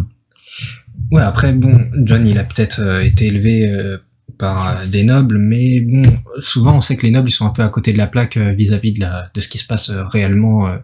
Ouais, 1.12 1.22
après, 1.22 1.52
bon, 1.52 1.86
John, 2.04 2.26
il 2.26 2.38
a 2.38 2.44
peut-être 2.46 2.80
euh, 2.80 3.04
été 3.04 3.28
élevé 3.28 3.68
euh, 3.70 3.98
par 4.38 4.86
des 4.88 5.04
nobles, 5.04 5.38
mais 5.38 5.82
bon, 5.82 6.02
souvent, 6.40 6.78
on 6.78 6.82
sait 6.82 6.96
que 6.96 7.04
les 7.06 7.12
nobles, 7.12 7.28
ils 7.30 7.34
sont 7.34 7.46
un 7.46 7.50
peu 7.52 7.64
à 7.64 7.70
côté 7.70 7.92
de 7.92 7.98
la 7.98 8.08
plaque 8.08 8.38
vis-à-vis 8.38 8.94
de, 8.94 9.02
la, 9.02 9.30
de 9.34 9.40
ce 9.42 9.50
qui 9.50 9.58
se 9.58 9.68
passe 9.68 9.92
réellement 9.92 10.68
euh, 10.68 10.78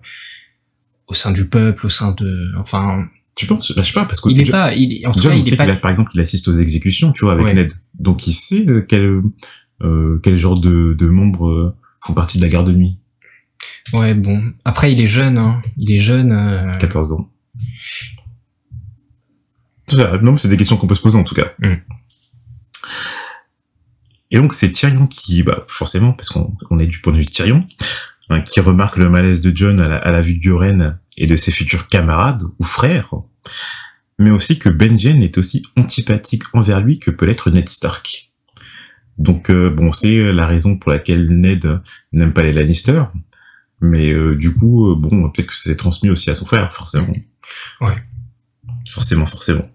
au 1.07 1.13
sein 1.13 1.31
du 1.31 1.45
peuple, 1.45 1.85
au 1.85 1.89
sein 1.89 2.11
de... 2.11 2.51
Enfin, 2.59 3.07
tu 3.35 3.45
penses 3.47 3.71
bah, 3.75 3.81
Je 3.81 3.88
sais 3.88 3.93
pas 3.93 4.05
parce 4.05 4.19
que 4.21 4.29
il 4.29 4.39
est 4.41 4.51
pas... 4.51 4.73
Il, 4.75 5.05
en 5.07 5.11
tout 5.11 5.21
John, 5.21 5.31
cas, 5.31 5.38
il 5.38 5.43
sait 5.45 5.53
est 5.53 5.57
pas... 5.57 5.63
qu'il 5.65 5.73
a, 5.73 5.77
par 5.77 5.91
exemple, 5.91 6.11
il 6.13 6.19
assiste 6.19 6.47
aux 6.47 6.53
exécutions, 6.53 7.11
tu 7.11 7.25
vois, 7.25 7.33
avec 7.33 7.45
Ouais. 7.47 7.53
Ned. 7.53 7.71
Donc 8.00 8.27
il 8.27 8.33
sait 8.33 8.65
euh, 8.67 8.85
quel, 8.88 9.21
euh, 9.81 10.19
quel 10.23 10.38
genre 10.38 10.59
de, 10.59 10.93
de 10.93 11.07
membres 11.07 11.47
euh, 11.50 11.75
font 12.01 12.13
partie 12.13 12.38
de 12.38 12.43
la 12.43 12.50
garde 12.50 12.67
de 12.67 12.73
nuit. 12.73 12.97
Ouais, 13.93 14.13
bon. 14.13 14.53
Après, 14.65 14.91
il 14.93 15.01
est 15.01 15.05
jeune, 15.07 15.38
hein. 15.38 15.61
Il 15.77 15.91
est 15.91 16.00
jeune. 16.00 16.31
euh, 16.31 16.77
14 16.79 17.13
ans. 17.13 17.29
Non, 20.21 20.38
c'est 20.38 20.47
des 20.47 20.55
questions 20.57 20.77
qu'on 20.77 20.88
peut 20.88 20.95
se 20.95 21.01
poser 21.01 21.17
en 21.17 21.23
tout 21.23 21.35
cas. 21.35 21.51
Mm. 21.59 21.73
Et 24.31 24.38
donc 24.38 24.53
c'est 24.53 24.71
Tyrion 24.71 25.07
qui, 25.07 25.43
bah 25.43 25.65
forcément, 25.67 26.13
parce 26.13 26.29
qu'on 26.29 26.55
on 26.69 26.79
est 26.79 26.88
du 26.88 27.00
point 27.01 27.11
de 27.11 27.17
vue 27.17 27.25
de 27.25 27.29
Tyrion, 27.29 27.67
hein, 28.29 28.41
qui 28.41 28.61
remarque 28.61 28.95
le 28.95 29.09
malaise 29.09 29.41
de 29.41 29.51
John 29.55 29.79
à 29.81 29.89
la, 29.89 29.97
à 29.97 30.11
la 30.11 30.21
vue 30.21 30.38
de 30.38 30.43
Yoren 30.45 30.97
et 31.17 31.27
de 31.27 31.35
ses 31.35 31.51
futurs 31.51 31.87
camarades 31.87 32.43
ou 32.59 32.63
frères, 32.63 33.13
mais 34.17 34.31
aussi 34.31 34.59
que 34.59 34.69
Benjen 34.69 35.21
est 35.21 35.37
aussi 35.37 35.63
antipathique 35.77 36.43
envers 36.53 36.81
lui 36.81 36.99
que 36.99 37.11
peut 37.11 37.25
l'être 37.25 37.49
Ned 37.49 37.69
Stark. 37.69 38.31
Donc 39.17 39.49
euh, 39.49 39.69
bon, 39.69 39.93
c'est 39.93 40.31
la 40.33 40.47
raison 40.47 40.77
pour 40.77 40.91
laquelle 40.91 41.25
Ned 41.25 41.81
n'aime 42.13 42.33
pas 42.33 42.43
les 42.43 42.53
Lannister, 42.53 43.03
mais 43.81 44.11
euh, 44.11 44.35
du 44.35 44.53
coup, 44.53 44.91
euh, 44.91 44.95
bon, 44.95 45.29
peut-être 45.29 45.47
que 45.47 45.55
ça 45.55 45.69
s'est 45.69 45.77
transmis 45.77 46.09
aussi 46.09 46.29
à 46.29 46.35
son 46.35 46.45
frère, 46.45 46.71
forcément. 46.71 47.13
Ouais. 47.81 47.95
Forcément, 48.89 49.25
forcément. 49.25 49.67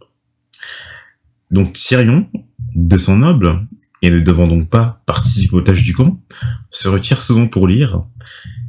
Donc 1.51 1.75
Tyrion, 1.75 2.31
de 2.75 2.99
son 2.99 3.19
noble, 3.19 3.67
et 4.03 4.11
ne 4.11 4.21
devant 4.21 4.47
donc 4.47 4.71
pas 4.71 5.03
participer 5.07 5.57
aux 5.57 5.63
tâches 5.63 5.83
du 5.83 5.95
camp, 5.95 6.21
se 6.71 6.89
retire 6.89 7.21
souvent 7.21 7.49
pour 7.49 7.67
lire, 7.67 8.03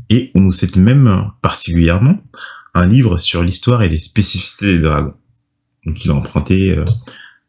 et 0.10 0.32
on 0.36 0.42
nous 0.42 0.54
cite 0.54 0.78
même 0.78 1.32
particulièrement 1.42 2.18
un 2.78 2.86
livre 2.86 3.18
sur 3.18 3.44
l'histoire 3.44 3.82
et 3.82 3.90
les 3.90 3.98
spécificités 3.98 4.78
des 4.78 4.84
dragons. 4.84 5.16
Donc 5.86 6.06
il 6.06 6.12
a 6.12 6.14
emprunté 6.14 6.78
euh, 6.78 6.86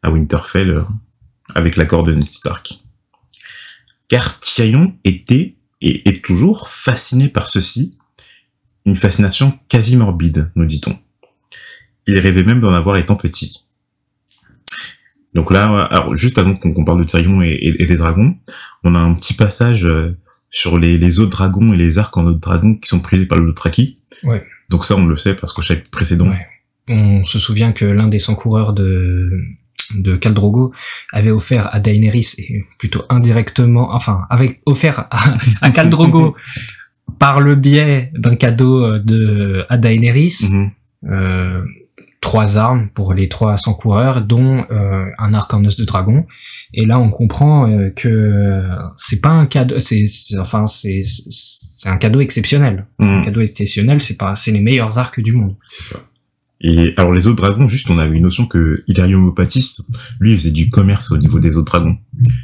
à 0.01 0.09
Winterfell 0.09 0.71
euh, 0.71 0.83
avec 1.53 1.75
l'accord 1.75 2.03
de 2.03 2.13
Ned 2.13 2.31
Stark. 2.31 2.73
Car 4.07 4.39
Tyrion 4.39 4.97
était 5.03 5.55
et 5.81 6.09
est 6.09 6.25
toujours 6.25 6.67
fasciné 6.67 7.29
par 7.29 7.47
ceci, 7.47 7.97
une 8.85 8.95
fascination 8.95 9.57
quasi 9.69 9.97
morbide, 9.97 10.51
nous 10.55 10.65
dit-on. 10.65 10.97
Il 12.07 12.17
rêvait 12.17 12.43
même 12.43 12.59
d'en 12.59 12.73
avoir 12.73 12.97
étant 12.97 13.15
petit. 13.15 13.65
Donc 15.35 15.51
là, 15.51 15.83
alors 15.85 16.15
juste 16.15 16.39
avant 16.39 16.55
qu'on 16.55 16.83
parle 16.83 16.99
de 16.99 17.03
Tyrion 17.05 17.41
et, 17.43 17.75
des 17.77 17.97
dragons, 17.97 18.35
on 18.83 18.95
a 18.95 18.99
un 18.99 19.13
petit 19.13 19.35
passage 19.35 19.85
euh, 19.85 20.17
sur 20.49 20.79
les, 20.79 20.97
les 20.97 21.19
autres 21.19 21.29
dragons 21.29 21.71
et 21.71 21.77
les 21.77 21.99
arcs 21.99 22.17
en 22.17 22.25
autres 22.25 22.39
dragons 22.39 22.73
qui 22.75 22.89
sont 22.89 22.99
prisés 22.99 23.27
par 23.27 23.37
le 23.37 23.45
Dothraki. 23.45 23.99
Ouais. 24.23 24.43
Donc 24.69 24.85
ça, 24.85 24.95
on 24.95 25.05
le 25.05 25.17
sait 25.17 25.35
parce 25.35 25.53
qu'au 25.53 25.61
chapitre 25.61 25.89
précédent, 25.91 26.29
Ouais. 26.29 26.45
On 26.91 27.23
se 27.23 27.37
souvient 27.37 27.71
que 27.71 27.85
l'un 27.85 28.07
des 28.07 28.17
100 28.19 28.35
coureurs 28.35 28.73
de 28.73 29.29
de 29.95 30.15
Khal 30.15 30.33
Drogo 30.35 30.71
avait 31.11 31.31
offert 31.31 31.73
à 31.73 31.79
Daenerys 31.79 32.33
et 32.37 32.63
plutôt 32.77 33.03
indirectement, 33.09 33.93
enfin, 33.93 34.21
avec 34.29 34.61
offert 34.67 35.07
à, 35.11 35.19
à 35.61 35.71
Khal 35.71 35.89
Drogo 35.89 36.35
par 37.19 37.39
le 37.41 37.55
biais 37.55 38.11
d'un 38.15 38.35
cadeau 38.35 38.83
euh, 38.85 38.99
de 38.99 39.65
à 39.69 39.77
Daenerys 39.77 40.37
Mhm. 40.51 40.71
euh, 41.11 41.63
trois 42.21 42.57
armes 42.57 42.89
pour 42.93 43.13
les 43.13 43.29
trois 43.29 43.57
100 43.57 43.73
coureurs, 43.75 44.21
dont 44.23 44.65
euh, 44.71 45.05
un 45.17 45.33
arc 45.33 45.53
en 45.53 45.63
os 45.65 45.77
de 45.77 45.85
dragon. 45.85 46.25
Et 46.73 46.85
là, 46.85 46.99
on 46.99 47.09
comprend 47.09 47.69
euh, 47.69 47.89
que 47.89 48.61
c'est 48.97 49.21
pas 49.21 49.29
un 49.29 49.45
cadeau, 49.45 49.79
c'est 49.79 50.05
enfin 50.39 50.67
c'est 50.67 51.01
c'est 51.03 51.89
un 51.89 51.97
cadeau 51.97 52.19
exceptionnel. 52.19 52.85
Un 52.99 53.19
Mhm. 53.19 53.25
cadeau 53.25 53.41
exceptionnel, 53.41 54.01
c'est 54.01 54.17
pas 54.17 54.35
c'est 54.35 54.51
les 54.51 54.59
meilleurs 54.59 54.97
arcs 54.97 55.19
du 55.19 55.31
monde. 55.31 55.55
C'est 55.67 55.93
ça. 55.93 55.99
Et 56.61 56.93
alors 56.97 57.13
les 57.13 57.25
autres 57.27 57.37
dragons, 57.37 57.67
juste 57.67 57.89
on 57.89 57.97
a 57.99 58.05
eu 58.05 58.13
une 58.13 58.23
notion 58.23 58.45
que 58.45 58.83
Illyrio 58.87 59.19
Mopatis, 59.19 59.77
lui, 60.19 60.33
il 60.33 60.37
faisait 60.37 60.51
du 60.51 60.69
commerce 60.69 61.11
au 61.11 61.17
niveau 61.17 61.39
des 61.39 61.55
autres 61.55 61.71
dragons. 61.71 61.97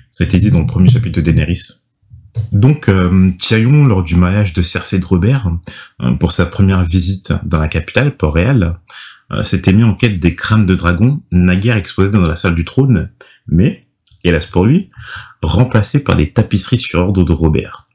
Ça 0.10 0.24
a 0.24 0.28
été 0.28 0.40
dit 0.40 0.52
dans 0.52 0.62
le 0.62 0.66
premier 0.66 0.90
chapitre 0.90 1.20
de 1.20 1.22
Daenerys. 1.22 1.82
Donc 2.52 2.90
euh, 2.90 3.32
Tyrion, 3.40 3.86
lors 3.86 4.04
du 4.04 4.16
mariage 4.16 4.54
de 4.54 4.62
Cersei 4.62 5.00
de 5.00 5.06
Robert, 5.06 5.50
euh, 6.02 6.12
pour 6.14 6.32
sa 6.32 6.46
première 6.46 6.84
visite 6.84 7.34
dans 7.46 7.60
la 7.60 7.68
capitale, 7.68 8.16
Port-Réal, 8.16 8.80
euh, 9.32 9.44
s'était 9.44 9.74
mis 9.74 9.84
en 9.84 9.96
quête 9.96 10.20
des 10.20 10.36
crânes 10.36 10.66
de 10.66 10.76
dragons, 10.76 11.22
naguère 11.32 11.76
exposés 11.78 12.12
dans 12.12 12.22
la 12.22 12.36
salle 12.36 12.56
du 12.56 12.64
trône, 12.66 13.10
mais, 13.48 13.85
hélas 14.28 14.46
pour 14.46 14.66
lui, 14.66 14.90
remplacés 15.42 16.04
par 16.04 16.16
des 16.16 16.32
tapisseries 16.32 16.78
sur 16.78 17.00
ordre 17.00 17.24
de 17.24 17.32
Robert. 17.32 17.88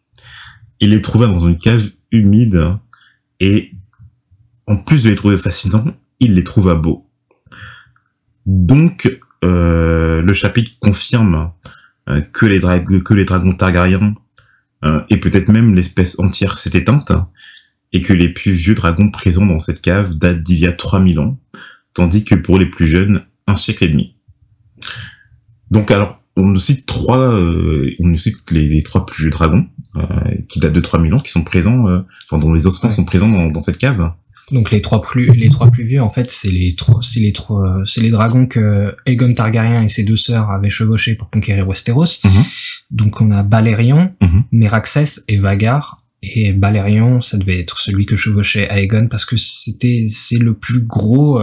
Il 0.80 0.90
les 0.90 1.02
trouva 1.02 1.26
dans 1.26 1.46
une 1.46 1.58
cave 1.58 1.87
humide 2.10 2.78
et 3.40 3.72
en 4.66 4.76
plus 4.76 5.04
de 5.04 5.10
les 5.10 5.16
trouver 5.16 5.37
fascinants, 5.37 5.84
il 6.20 6.34
les 6.34 6.44
trouva 6.44 6.75
beaux. 6.75 7.10
Donc, 8.46 9.10
euh, 9.44 10.22
le 10.22 10.32
chapitre 10.32 10.72
confirme 10.80 11.52
euh, 12.08 12.20
que, 12.20 12.46
les 12.46 12.60
que 12.60 13.14
les 13.14 13.25
dragons 13.25 13.54
Targaryens 13.54 14.14
euh, 14.84 15.02
et 15.10 15.18
peut-être 15.18 15.50
même 15.50 15.75
l'espèce 15.75 16.18
entière 16.18 16.56
s'est 16.56 16.78
éteinte, 16.78 17.12
et 17.92 18.02
que 18.02 18.12
les 18.12 18.32
plus 18.32 18.52
vieux 18.52 18.75
dragons 18.75 19.10
présents 19.10 19.46
dans 19.46 19.60
cette 19.60 19.82
cave 19.82 20.14
datent 20.14 20.42
d'il 20.42 20.58
y 20.58 20.66
a 20.66 20.72
3000 20.72 21.18
ans, 21.18 21.38
tandis 21.92 22.25
que 22.25 22.34
pour 22.34 22.58
les 22.58 22.66
plus 22.66 22.87
jeunes, 22.87 23.25
un 23.46 23.56
siècle 23.56 23.84
et 23.84 23.88
demi. 23.88 24.16
Donc 25.70 25.90
alors, 25.90 26.20
on 26.40 26.49
nous 26.49 26.59
cite 26.61 26.87
trois, 26.87 27.18
euh, 27.18 27.90
on 28.00 28.09
nous 28.09 28.18
cite 28.18 28.50
les, 28.50 28.68
les 28.68 28.82
trois 28.82 29.06
plus 29.06 29.23
vieux 29.25 29.30
dragons, 29.30 29.66
euh, 29.97 30.02
qui 30.49 30.61
datent 30.61 30.73
de 30.73 30.80
3000 30.80 31.14
ans, 31.14 31.18
qui 31.20 31.30
sont 31.30 31.44
présents, 31.44 31.87
euh, 31.88 32.00
enfin 32.26 32.38
dont 32.38 32.52
les 32.52 32.66
ossements 32.66 32.88
Ouais. 32.90 32.94
sont 32.94 33.04
présents 33.04 33.28
dans, 33.28 33.47
dans 33.50 33.61
cette 33.61 33.78
cave. 33.78 34.12
Donc 34.52 34.73
les 34.73 34.82
trois 34.82 35.00
plus 35.00 35.30
les 35.30 35.49
trois 35.49 35.70
plus 35.70 35.85
vieux 35.85 36.02
en 36.02 36.11
fait 36.11 36.28
c'est 36.28 36.50
les 36.50 36.75
trois 36.75 36.99
c'est 37.02 37.20
les 37.20 37.32
trois 37.32 37.82
c'est 37.85 38.00
les 38.00 38.09
dragons 38.11 38.47
que 38.47 38.97
Aegon 39.06 39.32
Targaryen 39.32 39.85
et 39.85 39.88
ses 39.88 40.02
deux 40.02 40.16
sœurs 40.16 40.50
avaient 40.50 40.70
chevauchés 40.70 41.14
pour 41.14 41.30
conquérir 41.30 41.68
Westeros. 41.68 42.18
Mhm. 42.25 42.42
Donc 42.90 43.20
on 43.20 43.30
a 43.30 43.44
Balerion, 43.44 44.11
Mhm. 44.20 44.44
Meraxes 44.50 45.23
et 45.28 45.37
Vagar. 45.38 46.02
Et 46.23 46.52
Balerion, 46.52 47.20
ça 47.20 47.38
devait 47.38 47.61
être 47.61 47.78
celui 47.78 48.06
que 48.06 48.16
chevauchait 48.16 48.66
Aegon 48.70 49.06
parce 49.09 49.25
que 49.25 49.37
c'était 49.37 50.06
c'est 50.11 50.38
le 50.38 50.54
plus 50.54 50.80
gros 50.80 51.40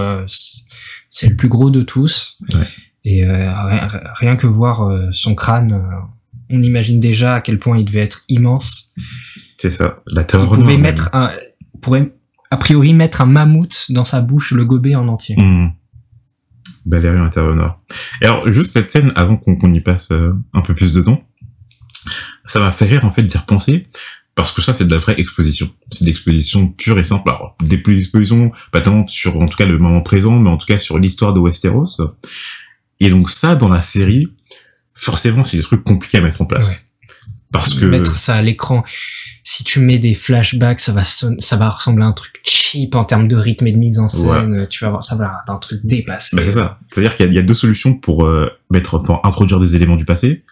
c'est 1.10 1.30
le 1.30 1.36
plus 1.38 1.48
gros 1.48 1.70
de 1.70 1.82
tous. 1.84 2.38
Ouais. 2.54 2.68
Et 3.10 3.24
euh, 3.24 3.54
rien, 3.54 3.88
rien 4.16 4.36
que 4.36 4.48
voir 4.48 4.82
euh, 4.82 5.08
son 5.12 5.34
crâne, 5.34 5.72
euh, 5.72 5.96
on 6.50 6.62
imagine 6.62 7.00
déjà 7.00 7.36
à 7.36 7.42
quel 7.42 7.58
point 7.58 7.78
il 7.78 7.86
devait 7.86 8.02
être 8.02 8.24
immense. 8.28 8.94
C'est 9.58 9.72
ça, 9.72 10.02
la 10.08 10.24
Il 10.24 10.28
terreur 10.28 10.50
pouvait 10.50 10.58
noire, 10.58 10.72
même. 10.74 10.82
mettre 10.82 11.10
un, 11.14 11.32
pourrait 11.82 12.12
a 12.52 12.58
priori 12.58 12.94
mettre 12.94 13.22
un 13.22 13.26
mammouth 13.26 13.86
dans 13.90 14.04
sa 14.04 14.22
bouche, 14.22 14.52
le 14.52 14.66
gober 14.66 14.96
en 14.96 15.08
entier. 15.08 15.36
Mmh. 15.38 15.72
Valérian 16.86 17.24
Intervenor. 17.24 17.82
Et 18.22 18.26
alors, 18.26 18.52
juste 18.52 18.72
cette 18.72 18.90
scène, 18.92 19.12
avant 19.16 19.38
qu'on 19.38 19.74
y 19.74 19.80
passe 19.80 20.12
euh, 20.12 20.34
un 20.54 20.62
peu 20.62 20.74
plus 20.74 20.94
dedans, 20.94 21.22
ça 22.46 22.60
m'a 22.60 22.72
fait 22.72 22.86
rire, 22.86 23.06
en 23.06 23.12
fait, 23.12 23.24
d'y 23.24 23.38
repenser, 23.38 23.88
parce 24.36 24.52
que 24.52 24.62
ça, 24.62 24.72
c'est 24.72 24.86
de 24.86 24.92
la 24.92 24.98
vraie 24.98 25.20
exposition. 25.20 25.70
C'est 25.92 26.06
de 26.06 26.10
l'exposition 26.10 26.68
pure 26.68 27.00
et 27.00 27.04
simple. 27.04 27.30
Alors, 27.30 27.58
des 27.62 27.78
plus 27.78 27.98
expositions, 28.00 28.52
pas 28.72 28.82
tant 28.82 29.06
sur, 29.08 29.40
en 29.42 29.48
tout 29.48 29.58
cas, 29.58 29.66
le 29.66 29.78
moment 29.78 30.02
présent, 30.02 30.40
mais 30.40 30.50
en 30.50 30.58
tout 30.58 30.68
cas 30.68 30.78
sur 30.78 31.00
l'histoire 31.00 31.34
de 31.34 31.40
Westeros. 31.40 32.02
Et 33.00 33.10
donc 33.10 33.30
ça, 33.30 33.56
dans 33.56 33.70
la 33.70 33.82
série, 33.82 34.27
forcément, 34.94 35.44
c'est 35.44 35.58
des 35.58 35.63
trucs 35.63 35.84
compliqués 35.84 36.18
à 36.18 36.22
mettre 36.22 36.42
en 36.42 36.46
place. 36.46 36.89
Parce 37.51 37.74
que... 37.75 37.86
Mettre 37.86 38.18
ça 38.18 38.36
à 38.36 38.42
l'écran. 38.42 38.84
Si 39.44 39.63
tu 39.63 39.80
mets 39.80 39.98
des 40.00 40.13
flashbacks, 40.13 40.82
ça 40.82 40.92
va 40.92 41.06
son- 41.06 41.38
ça 41.39 41.56
va 41.56 41.70
ressembler 41.70 42.04
à 42.04 42.08
un 42.08 42.12
truc 42.12 42.34
cheap 42.44 42.96
en 42.96 43.06
termes 43.06 43.30
de 43.30 43.38
rythme 43.38 43.68
et 43.68 43.72
de 43.72 43.77
mise 43.77 43.98
en 44.00 44.10
scène. 44.10 44.68
Tu 44.70 44.84
vas 44.84 44.89
voir, 44.89 45.04
ça 45.06 45.16
va 45.16 45.25
être 45.46 45.54
un 45.54 45.58
truc 45.58 45.80
dépassé. 45.86 46.36
Bah 46.36 46.42
c'est 46.44 46.51
ça. 46.51 46.80
C'est-à-dire 46.92 47.16
qu'il 47.16 47.25
y, 47.27 47.30
a- 47.30 47.32
y 47.34 47.39
a 47.39 47.44
deux 47.44 47.54
solutions 47.54 47.94
pour 47.94 48.25
euh, 48.25 48.50
mettre, 48.70 48.98
pour 49.00 49.25
introduire 49.25 49.60
des 49.62 49.75
éléments 49.77 49.96
du 49.96 50.04
passé. 50.04 50.44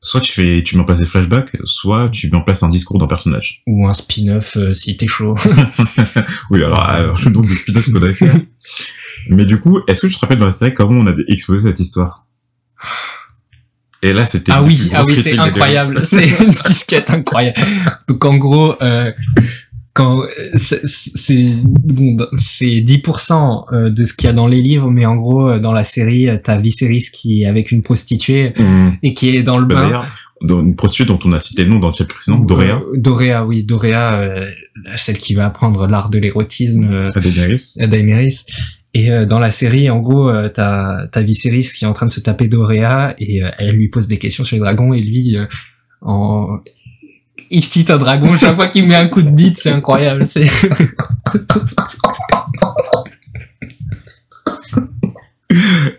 Soit 0.00 0.20
tu 0.20 0.30
fais, 0.32 0.62
tu 0.64 0.76
mets 0.76 0.82
en 0.82 0.84
place 0.84 1.00
des 1.00 1.06
flashbacks, 1.06 1.56
soit 1.64 2.10
tu 2.12 2.28
mets 2.30 2.36
en 2.36 2.42
place 2.42 2.62
un 2.62 2.68
discours 2.68 2.98
d'un 2.98 3.06
personnage. 3.08 3.62
Ou 3.66 3.88
un 3.88 3.94
spin-off 3.94 4.56
euh, 4.58 4.74
si 4.74 4.96
t'es 4.96 5.06
chaud. 5.08 5.34
Oui, 6.50 6.62
alors, 6.62 6.80
alors 6.88 7.16
je 7.16 7.30
demande 7.30 7.46
des 7.46 7.56
spin-offs 7.56 7.90
qu'on 7.90 8.02
avait 8.02 8.14
fait. 8.14 8.30
Mais 9.28 9.44
du 9.44 9.58
coup, 9.60 9.80
est-ce 9.88 10.02
que 10.02 10.06
tu 10.08 10.14
te 10.14 10.20
rappelles 10.20 10.38
dans 10.38 10.46
la 10.46 10.52
série 10.52 10.74
comment 10.74 11.00
on 11.00 11.06
avait 11.06 11.24
exposé 11.28 11.70
cette 11.70 11.80
histoire? 11.80 12.24
Et 14.02 14.12
là, 14.12 14.26
c'était 14.26 14.52
ah 14.52 14.62
oui, 14.62 14.90
ah 14.94 15.02
oui, 15.06 15.16
c'est 15.16 15.38
incroyable. 15.38 15.98
C'est 16.04 16.26
une 16.26 16.50
disquette 16.50 17.10
incroyable. 17.10 17.58
Donc 18.06 18.22
en 18.24 18.36
gros, 18.36 18.74
euh, 18.82 19.10
quand 19.94 20.22
euh, 20.22 20.28
c'est 20.58 21.52
bon, 21.64 22.16
c'est 22.36 22.66
10% 22.80 23.64
euh, 23.72 23.90
de 23.90 24.04
ce 24.04 24.12
qu'il 24.12 24.26
y 24.26 24.30
a 24.30 24.34
dans 24.34 24.46
les 24.48 24.60
livres, 24.60 24.90
mais 24.90 25.06
en 25.06 25.16
gros 25.16 25.48
euh, 25.48 25.58
dans 25.58 25.72
la 25.72 25.84
série, 25.84 26.28
t'as 26.42 26.58
Viserys 26.58 27.06
qui 27.12 27.42
est 27.42 27.46
avec 27.46 27.72
une 27.72 27.82
prostituée. 27.82 28.52
Mmh. 28.58 28.88
et 29.02 29.14
qui 29.14 29.36
est 29.36 29.42
dans 29.42 29.56
le 29.56 29.64
Bah, 29.64 29.76
bain. 29.76 29.82
D'ailleurs, 29.84 30.06
dans 30.42 30.60
une 30.60 30.76
prostituée 30.76 31.06
dont 31.06 31.18
on 31.24 31.32
a 31.32 31.40
cité 31.40 31.64
le 31.64 31.70
nom 31.70 31.78
dans 31.78 31.88
le 31.88 31.94
chat 31.94 32.06
précédent, 32.06 32.40
Dorea, 32.40 32.82
Euh, 32.82 32.96
Dorea, 32.96 33.46
oui, 33.46 33.62
Dorea, 33.62 34.14
euh, 34.16 34.50
celle 34.96 35.16
qui 35.16 35.34
va 35.34 35.46
apprendre 35.46 35.86
l'art 35.86 36.10
de 36.10 36.18
l'érotisme 36.18 36.84
euh, 36.84 37.10
à 37.14 37.20
Daenerys. 37.20 37.62
à 37.80 37.86
Daenerys. 37.86 38.36
Et 38.96 39.10
euh, 39.10 39.26
dans 39.26 39.40
la 39.40 39.50
série, 39.50 39.90
en 39.90 39.98
gros, 39.98 40.30
euh, 40.30 40.48
t'as 40.48 41.08
t'as 41.08 41.20
Viserys 41.20 41.68
qui 41.76 41.84
est 41.84 41.88
en 41.88 41.92
train 41.92 42.06
de 42.06 42.12
se 42.12 42.20
taper 42.20 42.46
Dorea 42.46 43.14
et 43.18 43.42
euh, 43.42 43.50
elle 43.58 43.74
lui 43.74 43.88
pose 43.88 44.06
des 44.06 44.18
questions 44.18 44.44
sur 44.44 44.54
les 44.54 44.60
dragons 44.60 44.94
et 44.94 45.00
lui, 45.00 45.36
en... 46.00 46.60
il 47.50 47.64
cite 47.64 47.90
un 47.90 47.98
dragon 47.98 48.28
chaque 48.40 48.54
fois 48.54 48.68
qu'il 48.68 48.86
met 48.86 48.94
un 48.94 49.08
coup 49.08 49.22
de 49.22 49.30
bite, 49.30 49.56
c'est 49.56 49.72
incroyable. 49.72 50.28
C'est 50.28 50.46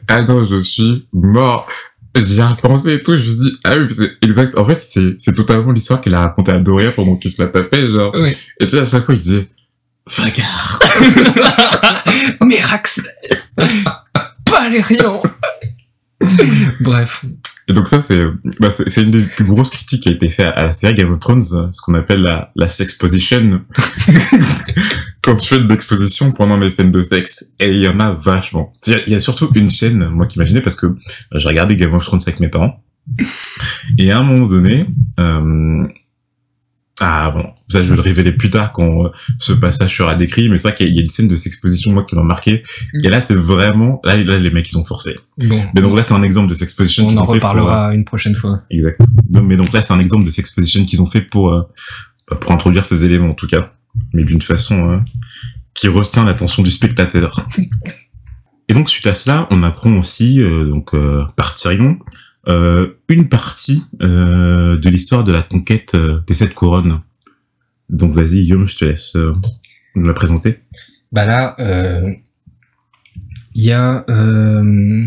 Ah 0.07 0.21
non, 0.21 0.45
je 0.45 0.59
suis 0.59 1.05
mort. 1.11 1.67
J'ai 2.15 2.43
repensé 2.43 2.93
et 2.93 3.03
tout, 3.03 3.17
je 3.17 3.23
me 3.23 3.27
suis 3.27 3.43
dit, 3.43 3.59
ah 3.65 3.75
oui, 3.77 3.87
c'est 3.89 4.13
exact. 4.21 4.57
En 4.57 4.63
fait, 4.65 4.79
c'est, 4.79 5.19
c'est 5.19 5.35
totalement 5.35 5.73
l'histoire 5.73 5.99
qu'il 5.99 6.15
a 6.15 6.21
racontée 6.21 6.53
à 6.53 6.59
Doria 6.59 6.93
pendant 6.93 7.17
qu'il 7.17 7.29
se 7.29 7.41
la 7.41 7.49
tapait, 7.49 7.89
genre. 7.89 8.15
Oui. 8.15 8.33
Et 8.59 8.65
tu 8.65 8.71
sais, 8.71 8.79
à 8.79 8.85
chaque 8.85 9.03
fois, 9.03 9.15
il 9.15 9.19
disait, 9.19 9.45
Vagar. 10.07 10.79
Mais 12.45 12.61
Raxès 12.61 13.55
Valérian 14.47 15.21
Bref. 16.81 17.25
Et 17.67 17.73
donc 17.73 17.87
ça, 17.87 17.99
c'est, 17.99 18.21
bah, 18.59 18.69
c'est, 18.69 19.01
une 19.01 19.09
des 19.09 19.23
plus 19.23 19.45
grosses 19.45 19.71
critiques 19.71 20.03
qui 20.03 20.09
a 20.09 20.11
été 20.11 20.29
faite 20.29 20.53
à 20.55 20.65
la 20.65 20.73
série 20.73 20.93
Game 20.93 21.11
of 21.11 21.19
Thrones, 21.19 21.71
ce 21.71 21.81
qu'on 21.81 21.95
appelle 21.95 22.21
la, 22.21 22.51
la 22.55 22.69
sexposition. 22.69 23.61
Quand 25.23 25.35
tu 25.35 25.47
fais 25.47 25.59
de 25.59 25.67
l'exposition 25.67 26.31
pendant 26.31 26.57
les 26.57 26.69
scènes 26.69 26.91
de 26.91 27.01
sexe. 27.01 27.53
Et 27.59 27.71
il 27.71 27.79
y 27.79 27.87
en 27.87 27.99
a 27.99 28.13
vachement. 28.13 28.71
Il 28.85 28.93
y 28.93 28.95
a, 28.95 28.99
il 29.07 29.13
y 29.13 29.15
a 29.15 29.19
surtout 29.19 29.49
une 29.55 29.71
scène, 29.71 30.07
moi, 30.09 30.27
qui 30.27 30.37
m'imaginais, 30.37 30.61
parce 30.61 30.75
que 30.75 30.85
bah, 30.85 31.37
j'ai 31.37 31.47
regardé 31.47 31.75
Game 31.75 31.93
of 31.95 32.05
Thrones 32.05 32.21
avec 32.27 32.39
mes 32.39 32.49
parents. 32.49 32.83
Et 33.97 34.11
à 34.11 34.19
un 34.19 34.23
moment 34.23 34.45
donné, 34.45 34.87
euh, 35.19 35.87
ah 37.01 37.29
bon, 37.31 37.43
ça 37.67 37.83
je 37.83 37.89
vais 37.89 37.95
le 37.97 38.01
révéler 38.01 38.31
plus 38.31 38.49
tard 38.49 38.71
quand 38.71 39.05
euh, 39.05 39.09
ce 39.37 39.51
passage 39.51 39.97
sera 39.97 40.15
décrit, 40.15 40.47
mais 40.49 40.57
c'est 40.57 40.69
vrai 40.69 40.75
qu'il 40.77 40.93
y 40.95 40.99
a- 40.99 41.01
une 41.03 41.09
scène 41.09 41.27
de 41.27 41.35
sexposition 41.35 41.91
moi 41.91 42.05
qui 42.05 42.15
m'a 42.15 42.23
marqué. 42.23 42.63
Et 43.03 43.09
là 43.09 43.21
c'est 43.21 43.35
vraiment, 43.35 43.99
là, 44.05 44.15
là 44.15 44.37
les 44.37 44.49
mecs 44.49 44.71
ils 44.71 44.77
ont 44.77 44.85
forcé. 44.85 45.15
Bon, 45.37 45.61
Mais 45.75 45.81
donc 45.81 45.95
là 45.95 46.03
c'est 46.03 46.13
un 46.13 46.23
exemple 46.23 46.47
de 46.47 46.53
sexposition 46.53 47.05
on 47.05 47.09
qu'ils 47.09 47.19
en 47.19 47.23
ont 47.23 47.33
fait 47.33 47.39
pour, 47.41 47.49
euh, 47.49 47.53
reparlera 47.53 47.93
une 47.93 48.05
prochaine 48.05 48.35
fois. 48.35 48.61
Exact. 48.71 48.99
Mais 49.29 49.57
donc 49.57 49.73
là, 49.73 49.81
c'est 49.81 49.91
un 49.93 49.99
exemple 49.99 50.23
de 50.25 50.29
sexposition 50.29 50.85
qu'ils 50.85 51.01
ont 51.01 51.05
fait 51.05 51.21
pour 51.21 51.51
euh, 51.51 51.63
bah, 52.29 52.37
pour 52.39 52.51
introduire 52.53 52.85
ces 52.85 53.03
éléments 53.03 53.31
en 53.31 53.33
tout 53.35 53.47
cas, 53.47 53.73
mais 54.13 54.23
d'une 54.23 54.41
façon 54.41 54.91
euh, 54.93 54.97
qui 55.73 55.89
retient 55.89 56.23
l'attention 56.23 56.63
du 56.63 56.71
spectateur. 56.71 57.45
Et 58.67 58.73
donc 58.73 58.89
suite 58.89 59.05
à 59.05 59.13
cela, 59.13 59.47
on 59.51 59.61
apprend 59.63 59.91
aussi 59.99 60.41
euh, 60.41 60.65
donc 60.69 60.95
euh, 60.95 61.23
par 61.35 61.53
Tyrion 61.53 61.99
une 62.47 63.29
partie 63.29 63.83
euh, 64.01 64.77
de 64.77 64.89
l'histoire 64.89 65.23
de 65.23 65.31
la 65.31 65.41
conquête 65.41 65.95
euh, 65.95 66.21
des 66.27 66.33
sept 66.33 66.53
couronnes. 66.53 67.01
Donc 67.89 68.13
vas-y 68.13 68.41
Guillaume, 68.41 68.67
je 68.67 68.77
te 68.77 68.85
laisse 68.85 69.15
euh, 69.15 69.33
nous 69.95 70.05
la 70.05 70.13
présenter. 70.13 70.59
Bah 71.11 71.25
là, 71.25 71.55
euh, 71.59 72.11
il 73.53 73.63
y 73.63 73.71
a 73.71 74.03
euh, 74.09 75.05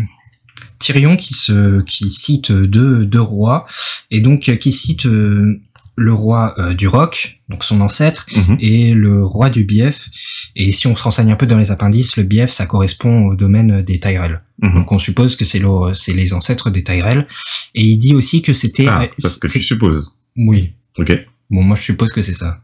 Tyrion 0.79 1.17
qui 1.17 1.33
se 1.33 1.81
qui 1.81 2.09
cite 2.09 2.51
deux 2.51 3.05
deux 3.05 3.21
rois 3.21 3.67
et 4.09 4.21
donc 4.21 4.49
euh, 4.49 4.55
qui 4.55 4.71
cite 4.73 5.05
euh, 5.05 5.61
le 5.99 6.13
roi 6.13 6.53
euh, 6.57 6.73
du 6.73 6.87
Roc, 6.87 7.41
donc 7.49 7.63
son 7.63 7.81
ancêtre, 7.81 8.25
Mhm. 8.35 8.57
et 8.59 8.93
le 8.93 9.23
roi 9.25 9.49
du 9.49 9.63
Bief. 9.65 10.09
Et 10.55 10.71
si 10.71 10.87
on 10.87 10.95
se 10.95 11.03
renseigne 11.03 11.31
un 11.31 11.35
peu 11.35 11.45
dans 11.45 11.57
les 11.57 11.71
appendices, 11.71 12.17
le 12.17 12.23
Bief 12.23 12.49
ça 12.49 12.65
correspond 12.65 13.27
au 13.27 13.35
domaine 13.35 13.81
des 13.83 13.99
Tyrell. 13.99 14.41
Mhm. 14.61 14.73
Donc 14.73 14.91
on 14.91 14.99
suppose 14.99 15.35
que 15.35 15.45
c'est 15.45 15.59
le 15.59 15.93
c'est 15.93 16.13
les 16.13 16.33
ancêtres 16.33 16.69
des 16.69 16.83
Tyrell. 16.83 17.27
Et 17.75 17.83
il 17.83 17.97
dit 17.97 18.15
aussi 18.15 18.41
que 18.41 18.53
c'était 18.53 18.87
Ah, 18.87 19.03
euh, 19.03 19.07
c'est 19.17 19.29
ce 19.29 19.37
que 19.37 19.47
tu 19.47 19.61
supposes. 19.61 20.17
oui. 20.35 20.73
Ok. 20.97 21.11
Bon, 21.49 21.61
moi 21.63 21.75
je 21.75 21.83
suppose 21.83 22.11
que 22.13 22.21
c'est 22.21 22.33
ça. 22.33 22.61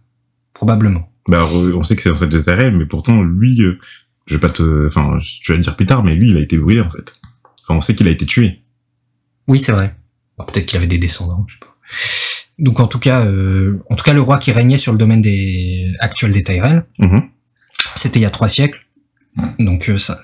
Probablement. 0.53 1.09
Bah, 1.27 1.45
on 1.45 1.83
sait 1.83 1.95
que 1.95 2.01
c'est 2.01 2.09
dans 2.09 2.15
cette 2.15 2.29
de 2.29 2.37
Zarel, 2.37 2.75
mais 2.77 2.85
pourtant, 2.85 3.23
lui, 3.23 3.61
euh, 3.63 3.77
je 4.27 4.35
vais 4.35 4.39
pas 4.39 4.49
te, 4.49 4.87
enfin, 4.87 5.17
tu 5.41 5.51
vas 5.51 5.57
le 5.57 5.63
dire 5.63 5.75
plus 5.75 5.85
tard, 5.87 6.03
mais 6.03 6.15
lui, 6.15 6.29
il 6.29 6.37
a 6.37 6.39
été 6.39 6.57
brûlé, 6.57 6.81
en 6.81 6.89
fait. 6.89 7.19
Enfin, 7.63 7.77
on 7.77 7.81
sait 7.81 7.95
qu'il 7.95 8.07
a 8.07 8.11
été 8.11 8.25
tué. 8.27 8.61
Oui, 9.47 9.57
c'est 9.59 9.71
vrai. 9.71 9.95
Peut-être 10.37 10.65
qu'il 10.67 10.77
avait 10.77 10.85
des 10.87 10.97
descendants, 10.99 11.45
je 11.47 11.53
sais 11.55 11.59
pas. 11.61 11.75
Donc 12.57 12.79
en 12.79 12.87
tout 12.87 12.99
cas, 12.99 13.25
euh, 13.25 13.77
en 13.89 13.95
tout 13.95 14.03
cas, 14.03 14.13
le 14.13 14.21
roi 14.21 14.37
qui 14.39 14.51
régnait 14.51 14.77
sur 14.77 14.91
le 14.93 14.97
domaine 14.97 15.21
des 15.21 15.91
actuel 15.99 16.31
des 16.31 16.43
Tyrell, 16.43 16.85
Mhm. 16.99 17.23
c'était 17.95 18.19
il 18.19 18.23
y 18.23 18.25
a 18.25 18.29
trois 18.29 18.47
siècles. 18.49 18.81
Donc 19.59 19.89
euh, 19.89 19.97
ça. 19.97 20.21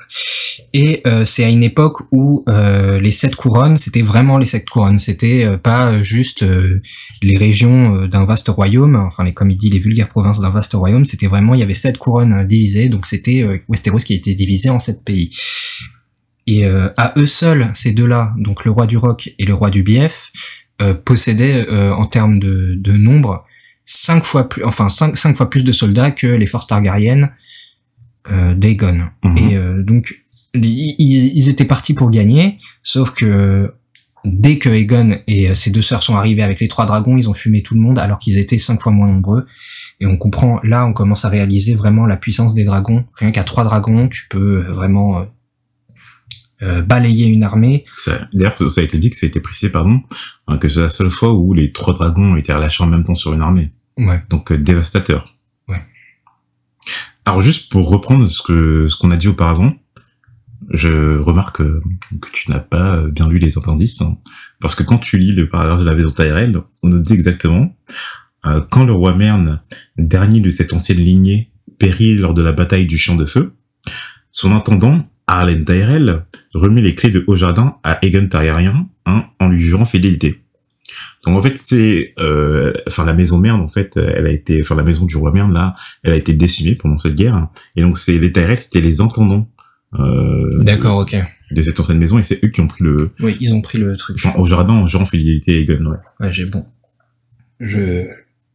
Et 0.74 1.02
euh, 1.06 1.26
c'est 1.26 1.44
à 1.44 1.50
une 1.50 1.64
époque 1.64 1.98
où 2.14 2.46
euh, 2.48 3.02
les 3.02 3.12
sept 3.12 3.36
couronnes, 3.36 3.76
c'était 3.78 4.02
vraiment 4.02 4.38
les 4.38 4.46
sept 4.46 4.70
couronnes. 4.70 5.00
C'était 5.00 5.58
pas 5.62 6.02
juste 6.02 6.44
euh, 6.44 6.82
les 7.22 7.36
régions 7.38 8.06
d'un 8.08 8.24
vaste 8.24 8.48
royaume, 8.48 8.96
enfin 8.96 9.26
les 9.26 9.34
comme 9.34 9.50
il 9.52 9.58
dit 9.58 9.70
les 9.70 9.80
vulgaires 9.80 10.08
provinces 10.08 10.40
d'un 10.40 10.50
vaste 10.50 10.72
royaume. 10.74 11.04
C'était 11.04 11.28
vraiment 11.28 11.54
il 11.56 11.60
y 11.60 11.64
avait 11.64 11.74
sept 11.74 11.98
couronnes 11.98 12.48
divisées. 12.48 12.88
Donc 12.88 13.06
c'était 13.06 13.44
euh, 13.44 13.58
Westeros 13.68 13.98
qui 14.00 14.14
a 14.14 14.16
été 14.16 14.34
divisé 14.34 14.70
en 14.70 14.80
sept 14.80 15.04
pays. 15.04 15.32
Et 16.48 16.66
euh, 16.66 16.90
à 16.96 17.14
eux 17.18 17.28
seuls, 17.28 17.70
ces 17.76 17.92
deux-là, 17.92 18.32
donc 18.38 18.64
le 18.64 18.72
roi 18.72 18.88
du 18.88 18.96
Roc 18.98 19.30
et 19.38 19.46
le 19.46 19.54
roi 19.54 19.70
du 19.70 19.84
Bief, 19.84 20.32
euh, 20.82 20.94
possédaient 20.94 21.66
euh, 21.70 21.94
en 21.94 22.08
termes 22.08 22.40
de, 22.40 22.76
de 22.78 22.92
nombre 22.94 23.46
cinq 23.86 24.24
fois 24.24 24.50
plus, 24.50 24.64
enfin 24.64 24.90
cinq, 24.90 25.18
cinq 25.18 25.36
fois 25.36 25.50
plus 25.50 25.64
de 25.64 25.72
soldats 25.72 26.12
que 26.12 26.28
les 26.28 26.46
forces 26.46 26.68
targaryennes 26.68 27.32
euh, 28.32 28.54
d'Aegon. 28.54 29.10
Mhm. 29.24 29.38
Et 29.38 29.56
euh, 29.56 29.84
donc 29.84 30.14
ils, 30.54 30.96
ils- 31.00 31.50
étaient 31.50 31.66
partis 31.66 31.94
pour 31.94 32.10
gagner, 32.10 32.58
sauf 32.84 33.12
que 33.12 33.74
dès 34.26 34.58
que 34.58 34.70
Aegon 34.70 35.20
et 35.28 35.50
euh, 35.50 35.54
ses 35.54 35.72
deux 35.72 35.82
sœurs 35.82 36.04
sont 36.04 36.16
arrivés 36.16 36.44
avec 36.44 36.60
les 36.60 36.68
trois 36.68 36.86
dragons, 36.86 37.18
ils 37.18 37.30
ont 37.30 37.34
fumé 37.34 37.64
tout 37.64 37.74
le 37.76 37.82
monde 37.82 37.98
alors 38.00 38.20
qu'ils 38.20 38.38
étaient 38.38 38.58
cinq 38.58 38.82
fois 38.82 38.92
moins 38.92 39.08
nombreux. 39.08 39.46
Et 40.00 40.08
on 40.08 40.18
comprend, 40.18 40.60
là, 40.64 40.86
on 40.86 40.94
commence 40.94 41.26
à 41.26 41.30
réaliser 41.30 41.76
vraiment 41.76 42.06
la 42.08 42.18
puissance 42.18 42.54
des 42.56 42.64
dragons. 42.64 43.06
Rien 43.16 43.32
qu'à 43.32 43.44
trois 43.44 43.64
dragons, 43.64 44.08
tu 44.10 44.28
peux 44.30 44.66
euh, 44.68 44.74
vraiment 44.74 45.26
euh, 46.62 46.82
balayer 46.82 47.28
une 47.28 47.44
armée. 47.44 47.86
D'ailleurs, 48.34 48.58
ça 48.58 48.82
a 48.82 48.84
été 48.84 48.98
dit 48.98 49.10
que 49.10 49.16
ça 49.16 49.26
a 49.26 49.30
été 49.30 49.40
précisé, 49.40 49.72
pardon, 49.72 50.02
hein, 50.48 50.58
que 50.58 50.70
c'est 50.70 50.82
la 50.82 50.90
seule 50.90 51.12
fois 51.12 51.34
où 51.34 51.54
les 51.54 51.72
trois 51.72 51.94
dragons 51.94 52.34
ont 52.34 52.36
été 52.36 52.54
relâchés 52.54 52.84
en 52.84 52.88
même 52.88 53.04
temps 53.04 53.16
sur 53.16 53.34
une 53.34 53.42
armée. 53.42 53.70
Ouais. 53.98 54.24
Donc, 54.30 54.52
euh, 54.52 54.58
dévastateur. 54.58 55.26
Ouais. 55.68 55.82
Alors, 57.26 57.42
juste 57.42 57.72
pour 57.72 57.90
reprendre 57.90 58.28
ce 58.28 58.42
que, 58.42 58.88
ce 58.90 58.96
qu'on 58.96 59.12
a 59.12 59.18
dit 59.18 59.28
auparavant, 59.28 59.74
je 60.70 61.18
remarque 61.18 61.62
euh, 61.62 61.82
que 62.22 62.30
tu 62.32 62.52
n'as 62.52 62.60
pas 62.60 63.02
bien 63.08 63.28
lu 63.28 63.40
les 63.40 63.58
appendices, 63.58 64.02
hein, 64.02 64.18
parce 64.60 64.76
que 64.76 64.84
quand 64.84 65.00
tu 65.00 65.18
lis 65.18 65.34
le 65.34 65.50
paragraphe 65.50 65.80
de 65.80 65.86
la 65.86 65.96
maison 65.96 66.12
Tyrell, 66.12 66.60
on 66.84 66.90
nous 66.90 67.00
dit 67.00 67.14
exactement, 67.14 67.76
euh, 68.46 68.62
quand 68.70 68.86
le 68.86 68.94
roi 68.94 69.16
Merne, 69.16 69.62
dernier 69.98 70.40
de 70.40 70.50
cette 70.50 70.74
ancienne 70.74 71.00
lignée, 71.00 71.52
périt 71.78 72.16
lors 72.16 72.34
de 72.34 72.42
la 72.42 72.54
bataille 72.54 72.88
du 72.88 72.98
champ 72.98 73.16
de 73.16 73.26
feu, 73.26 73.54
son 74.32 74.56
intendant, 74.56 75.11
Arlen 75.32 75.64
Tyrell, 75.66 76.26
remet 76.54 76.82
les 76.82 76.94
clés 76.96 77.12
de 77.12 77.24
Haut-Jardin 77.28 77.78
à 77.84 78.00
Aegon 78.06 78.28
Targaryen, 78.28 78.88
hein, 79.06 79.26
en 79.40 79.48
lui 79.50 79.64
jurant 79.64 79.86
fidélité. 79.86 80.42
Donc 81.26 81.38
en 81.38 81.42
fait 81.42 81.58
c'est, 81.58 82.14
euh, 82.20 82.74
enfin 82.88 83.06
la 83.06 83.14
maison 83.14 83.38
Merne 83.38 83.62
en 83.62 83.68
fait, 83.68 83.96
elle 83.98 84.26
a 84.28 84.32
été, 84.32 84.60
enfin 84.62 84.76
la 84.76 84.84
maison 84.84 85.06
du 85.06 85.16
roi 85.16 85.32
Merne 85.32 85.54
là, 85.54 85.76
elle 86.04 86.14
a 86.14 86.16
été 86.16 86.34
décimée 86.34 86.76
pendant 86.76 86.98
cette 86.98 87.16
guerre, 87.16 87.36
hein. 87.36 87.50
et 87.76 87.82
donc 87.82 88.00
c'est 88.00 88.18
les 88.18 88.32
Tyrell, 88.34 88.62
c'était 88.62 88.82
les 88.82 89.00
intendants 89.02 89.48
euh, 90.00 90.64
D'accord, 90.64 90.98
ok. 90.98 91.16
de 91.52 91.62
cette 91.62 91.80
ancienne 91.80 92.00
maison, 92.00 92.18
et 92.20 92.24
c'est 92.24 92.44
eux 92.44 92.50
qui 92.50 92.60
ont 92.62 92.68
pris 92.68 92.84
le, 92.84 93.12
Oui, 93.20 93.38
ils 93.40 93.54
ont 93.54 93.62
pris 93.62 93.78
le 93.78 93.96
truc. 93.98 94.18
enfin 94.24 94.38
au 94.40 94.46
jardin 94.46 94.74
en 94.74 94.88
jurant 94.88 95.06
fidélité 95.06 95.54
à 95.54 95.74
Aegon, 95.74 95.86
ouais. 95.86 95.98
Ouais, 96.20 96.34
j'ai 96.34 96.46
bon. 96.46 96.66
Je, 97.60 98.08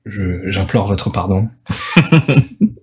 je, 0.05 0.51
j'implore 0.51 0.87
votre 0.89 1.11
pardon. 1.11 1.49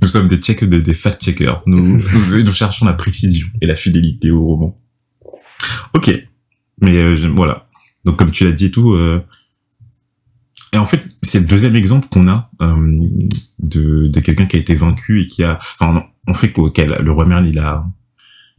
Nous 0.00 0.08
sommes 0.08 0.28
des 0.28 0.36
check, 0.38 0.64
des, 0.64 0.82
des 0.82 0.94
fact-checkers. 0.94 1.62
Nous, 1.66 1.98
nous, 1.98 2.42
nous 2.42 2.52
cherchons 2.52 2.86
la 2.86 2.94
précision 2.94 3.46
et 3.60 3.66
la 3.66 3.76
fidélité 3.76 4.30
au 4.30 4.44
roman. 4.44 4.80
Ok. 5.94 6.10
Mais 6.80 6.96
euh, 6.96 7.28
voilà. 7.34 7.68
Donc 8.04 8.16
comme 8.18 8.32
tu 8.32 8.44
l'as 8.44 8.52
dit 8.52 8.66
et 8.66 8.70
tout, 8.70 8.92
euh, 8.92 9.24
et 10.72 10.78
en 10.78 10.86
fait 10.86 11.06
c'est 11.22 11.40
le 11.40 11.46
deuxième 11.46 11.76
exemple 11.76 12.08
qu'on 12.10 12.26
a 12.28 12.50
euh, 12.62 12.98
de, 13.60 14.08
de 14.08 14.20
quelqu'un 14.20 14.46
qui 14.46 14.56
a 14.56 14.58
été 14.58 14.74
vaincu 14.74 15.20
et 15.20 15.26
qui 15.28 15.44
a, 15.44 15.58
enfin 15.78 16.04
on 16.26 16.34
fait 16.34 16.50
qu'auquel 16.50 16.96
le 17.00 17.12
roi 17.12 17.26
Merle 17.26 17.48
il 17.48 17.58
a, 17.58 17.86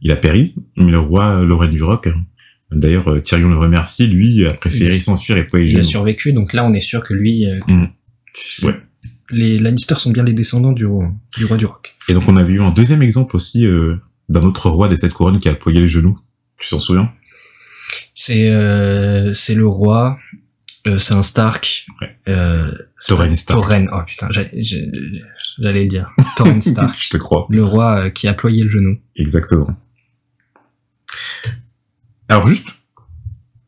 il 0.00 0.10
a 0.12 0.16
péri, 0.16 0.54
mais 0.76 0.90
le 0.90 0.98
roi 0.98 1.40
euh, 1.40 1.44
Lorraine 1.44 1.72
du 1.72 1.82
Roc, 1.82 2.06
hein, 2.06 2.24
d'ailleurs 2.72 3.08
euh, 3.10 3.20
Tyrion 3.20 3.50
le 3.50 3.58
remercie, 3.58 4.06
lui 4.06 4.46
a 4.46 4.54
préféré 4.54 4.98
s'enfuir 5.00 5.36
et 5.36 5.46
pas 5.46 5.58
y 5.58 5.68
Il 5.68 5.78
a 5.78 5.82
survécu, 5.82 6.32
donc 6.32 6.52
là 6.54 6.64
on 6.64 6.72
est 6.72 6.80
sûr 6.80 7.02
que 7.02 7.12
lui, 7.12 7.46
euh, 7.46 7.58
Ouais. 8.62 8.74
Les 9.30 9.58
Lannister 9.58 9.94
sont 9.96 10.10
bien 10.10 10.22
les 10.24 10.32
descendants 10.34 10.72
du, 10.72 10.86
roi- 10.86 11.12
du 11.36 11.44
roi 11.46 11.56
du 11.56 11.66
roc. 11.66 11.94
Et 12.08 12.14
donc 12.14 12.24
on 12.28 12.36
avait 12.36 12.52
eu 12.52 12.60
un 12.62 12.70
deuxième 12.70 13.02
exemple 13.02 13.36
aussi 13.36 13.66
euh, 13.66 13.96
d'un 14.28 14.42
autre 14.42 14.68
roi 14.70 14.88
des 14.88 14.96
sept 14.96 15.12
couronnes 15.12 15.38
qui 15.38 15.48
a 15.48 15.54
ployé 15.54 15.80
les 15.80 15.88
genoux. 15.88 16.18
Tu 16.58 16.68
t'en 16.70 16.78
souviens? 16.78 17.10
C'est, 18.14 18.50
euh, 18.50 19.32
c'est 19.32 19.54
le 19.54 19.66
roi, 19.66 20.18
euh, 20.86 20.98
c'est 20.98 21.14
un 21.14 21.22
Stark. 21.22 21.86
Ouais. 22.00 22.16
Euh, 22.28 22.70
Torren 23.06 23.34
Stark. 23.34 23.60
Torren, 23.62 23.86
oh 23.92 24.00
putain, 24.06 24.28
j'allais 24.30 25.82
le 25.82 25.88
dire. 25.88 26.10
Torren 26.36 26.60
Stark. 26.62 26.94
Je 26.98 27.08
te 27.10 27.16
crois. 27.16 27.46
le 27.50 27.64
roi 27.64 28.04
euh, 28.06 28.10
qui 28.10 28.28
a 28.28 28.34
ployé 28.34 28.62
le 28.62 28.70
genou. 28.70 28.98
Exactement. 29.16 29.68
Alors 32.28 32.46
juste, 32.46 32.68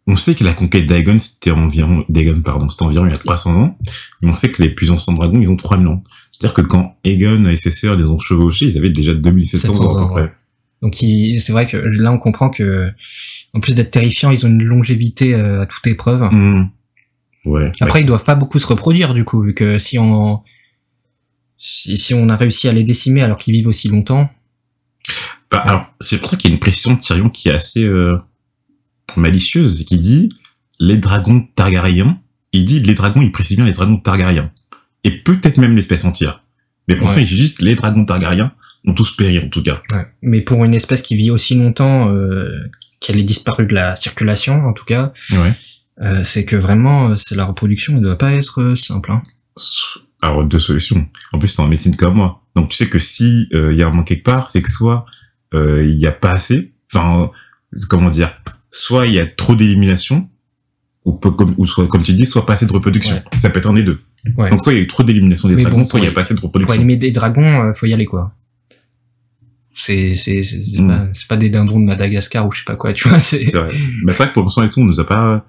on 0.07 0.17
sait 0.17 0.35
que 0.35 0.45
la 0.45 0.53
conquête 0.53 0.87
d'Aegon, 0.87 1.19
c'était 1.19 1.51
environ, 1.51 2.05
d'Aegon, 2.09 2.41
pardon, 2.43 2.69
c'était 2.69 2.85
environ 2.85 3.07
il 3.07 3.13
y 3.13 3.15
a 3.15 3.19
300 3.19 3.61
ans, 3.61 3.79
mais 4.23 4.31
on 4.31 4.35
sait 4.35 4.51
que 4.51 4.63
les 4.63 4.71
plus 4.71 4.91
anciens 4.91 5.15
dragons, 5.15 5.41
ils 5.41 5.49
ont 5.49 5.57
3000 5.57 5.87
ans. 5.89 6.03
C'est-à-dire 6.33 6.55
que 6.55 6.63
quand 6.63 6.97
Aegon 7.05 7.47
et 7.47 7.57
ses 7.57 7.71
sœurs 7.71 7.97
les 7.97 8.05
ont 8.05 8.19
chevauchés, 8.19 8.67
ils 8.67 8.79
avaient 8.79 8.91
déjà 8.91 9.15
2700 9.15 9.69
ans 9.69 9.75
700 9.75 9.85
à 9.85 10.03
peu 10.03 10.13
près. 10.13 10.23
ouais. 10.23 10.33
Donc 10.83 10.95
c'est 10.95 11.53
vrai 11.53 11.67
que 11.67 11.77
là 11.77 12.13
on 12.13 12.19
comprend 12.19 12.51
que 12.51 12.91
en 13.55 13.61
plus 13.61 13.75
d'être 13.75 13.91
terrifiants, 13.91 14.31
ils 14.31 14.45
ont 14.45 14.51
une 14.51 14.63
longévité 14.63 15.35
euh, 15.35 15.63
à 15.63 15.67
toute 15.67 15.87
épreuve. 15.87 16.23
Mmh. 16.31 16.71
Ouais. 17.47 17.73
Après 17.81 18.03
ils 18.03 18.07
doivent 18.07 18.25
pas 18.25 18.35
beaucoup 18.35 18.59
se 18.59 18.67
reproduire 18.67 19.15
du 19.15 19.25
coup 19.25 19.43
vu 19.43 19.55
que 19.55 19.79
si 19.79 19.99
on 19.99 20.43
si, 21.59 21.97
si 21.97 22.15
on 22.15 22.29
a 22.29 22.37
réussi 22.37 22.69
à 22.69 22.73
les 22.73 22.85
décimer 22.85 23.23
alors 23.23 23.39
qu'ils 23.39 23.55
vivent 23.55 23.69
aussi 23.69 23.89
longtemps. 23.89 24.29
Bah, 25.51 25.59
alors, 25.59 25.87
c'est 26.01 26.19
pour 26.19 26.29
ça 26.29 26.37
qu'il 26.37 26.51
y 26.51 26.53
a 26.53 26.55
une 26.55 26.61
précision 26.61 26.95
de 26.95 27.01
Tyrion 27.01 27.31
qui 27.31 27.49
est 27.49 27.53
assez, 27.53 27.85
euh, 27.85 28.19
malicieuse 29.17 29.85
qui 29.85 29.99
dit 29.99 30.33
les 30.81 30.97
dragons 30.97 31.47
Targaryens. 31.55 32.19
Il 32.53 32.65
dit 32.65 32.81
les 32.81 32.95
dragons, 32.95 33.23
il 33.23 33.33
précise 33.33 33.57
bien 33.57 33.67
les 33.67 33.73
dragons 33.73 33.99
Targaryens. 33.99 34.51
Et 35.05 35.11
peut-être 35.23 35.59
même 35.59 35.77
l'espèce 35.77 36.05
entière. 36.05 36.43
Mais 36.89 36.97
pour 36.97 37.13
ça, 37.13 37.21
il 37.21 37.27
dit 37.27 37.37
juste 37.37 37.63
les 37.63 37.75
dragons 37.75 38.05
Targaryens 38.05 38.53
ont 38.87 38.95
tous 38.95 39.17
péri 39.17 39.39
en 39.39 39.49
tout 39.49 39.63
cas. 39.63 39.83
Ouais. 39.93 40.07
Mais 40.23 40.41
pour 40.41 40.65
une 40.65 40.75
espèce 40.75 41.03
qui 41.03 41.17
vit 41.17 41.31
aussi 41.31 41.55
longtemps, 41.55 42.09
euh, 42.13 42.49
qu'elle 43.01 43.19
est 43.19 43.25
disparue 43.25 43.67
de 43.67 43.75
la 43.75 43.97
circulation 43.97 44.65
en 44.65 44.73
tout 44.73 44.85
cas, 44.85 45.13
Ouais. 45.33 45.53
euh, 46.03 46.23
c'est 46.25 46.45
que 46.45 46.57
vraiment, 46.57 47.11
euh, 47.11 47.17
c'est 47.17 47.35
la 47.35 47.45
reproduction, 47.45 47.97
elle 47.97 48.03
doit 48.03 48.19
pas 48.19 48.33
être 48.33 48.61
euh, 48.63 48.75
simple. 48.77 49.11
Hein. 49.13 49.23
Alors 50.23 50.45
deux 50.45 50.61
solutions. 50.61 51.07
En 51.33 51.39
plus, 51.39 51.49
c'est 51.49 51.63
en 51.63 51.69
médecine 51.69 51.97
comme 51.97 52.15
moi. 52.15 52.43
Donc 52.55 52.71
tu 52.71 52.77
sais 52.77 52.89
que 52.89 52.99
si 52.99 53.49
euh, 53.53 53.73
il 53.73 53.79
y 53.79 53.83
a 53.83 53.89
un 53.89 53.91
manque 53.91 54.07
quelque 54.07 54.25
part, 54.25 54.51
c'est 54.51 54.63
que 54.63 54.71
soit 54.71 55.05
euh, 55.55 55.85
il 55.85 55.97
y 55.99 56.07
a 56.07 56.13
pas 56.13 56.33
assez, 56.33 56.73
enfin 56.93 57.31
comment 57.91 58.11
dire, 58.11 58.33
soit 58.77 59.07
il 59.07 59.15
y 59.15 59.19
a 59.21 59.27
trop 59.27 59.55
d'élimination, 59.55 60.29
ou, 61.05 61.13
peu 61.13 61.31
comme, 61.31 61.55
ou 61.57 61.67
soit 61.67 61.87
comme 61.89 62.03
tu 62.03 62.13
dis, 62.13 62.27
soit 62.27 62.45
pas 62.47 62.55
assez 62.55 62.67
de 62.67 62.73
reproduction. 62.73 63.17
Ça 63.39 63.51
peut 63.51 63.59
être 63.59 63.71
un 63.71 63.75
des 63.75 63.85
deux. 63.85 64.01
Ouais. 64.37 64.51
Donc 64.51 64.63
soit 64.63 64.73
il 64.73 64.77
y 64.77 64.81
a 64.81 64.83
eu 64.83 64.87
trop 64.89 65.03
d'élimination 65.05 65.49
des 65.49 65.55
Mais 65.55 65.63
dragons, 65.63 65.79
bon, 65.79 65.85
soit 65.85 66.01
il 66.01 66.05
y 66.05 66.07
a 66.07 66.11
pour- 66.11 66.15
pas 66.17 66.21
assez 66.23 66.35
de 66.35 66.41
Pour 66.41 66.49
reproduction. 66.49 66.75
animer 66.75 66.97
des 66.97 67.13
dragons, 67.13 67.63
euh, 67.69 67.73
faut 67.73 67.87
y 67.87 67.93
aller 67.95 68.07
quoi. 68.07 68.33
C'est 69.75 70.15
c'est 70.15 70.43
c'est 70.43 70.63
c'est 70.63 70.81
Mm. 70.81 70.89
pas, 70.89 71.09
pas 71.29 71.37
des 71.37 71.51
dindons 71.51 71.79
de 71.79 71.85
Madagascar 71.85 72.47
ou 72.47 72.51
je 72.53 72.59
sais 72.61 72.65
pas 72.65 72.77
quoi, 72.77 72.93
tu 72.93 73.09
vois. 73.09 73.21
C'est 73.21 73.45
vrai. 73.55 73.71
Mais 74.05 74.13
c'est 74.13 74.23
vrai 74.25 74.29
que 74.29 74.35
pour 74.35 74.43
l'instant 74.43 74.63
et 74.63 74.71
tout, 74.71 74.81
on 74.81 74.85
nous 74.85 75.01
a 75.01 75.07
pas. 75.07 75.47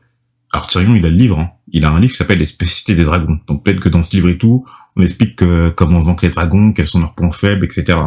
Alors 0.54 0.68
Tyrion, 0.68 0.96
il 0.96 1.06
a 1.06 1.10
le 1.10 1.16
livre. 1.16 1.40
Hein. 1.40 1.50
Il 1.72 1.86
a 1.86 1.92
un 1.92 2.00
livre 2.00 2.12
qui 2.12 2.18
s'appelle 2.18 2.40
Les 2.40 2.46
spécificités 2.46 2.96
des 2.96 3.04
dragons. 3.04 3.40
Donc 3.48 3.64
peut-être 3.64 3.80
que 3.80 3.90
dans 3.90 4.04
ce 4.04 4.16
livre 4.16 4.30
et 4.30 4.38
tout, 4.38 4.66
on 4.96 5.02
explique 5.04 5.38
que, 5.38 5.70
comment 5.72 6.00
vaincre 6.02 6.24
les 6.26 6.32
dragons, 6.32 6.72
quels 6.74 6.88
sont 6.88 7.00
leurs 7.00 7.16
points 7.16 7.32
faibles, 7.32 7.66
etc. 7.66 7.98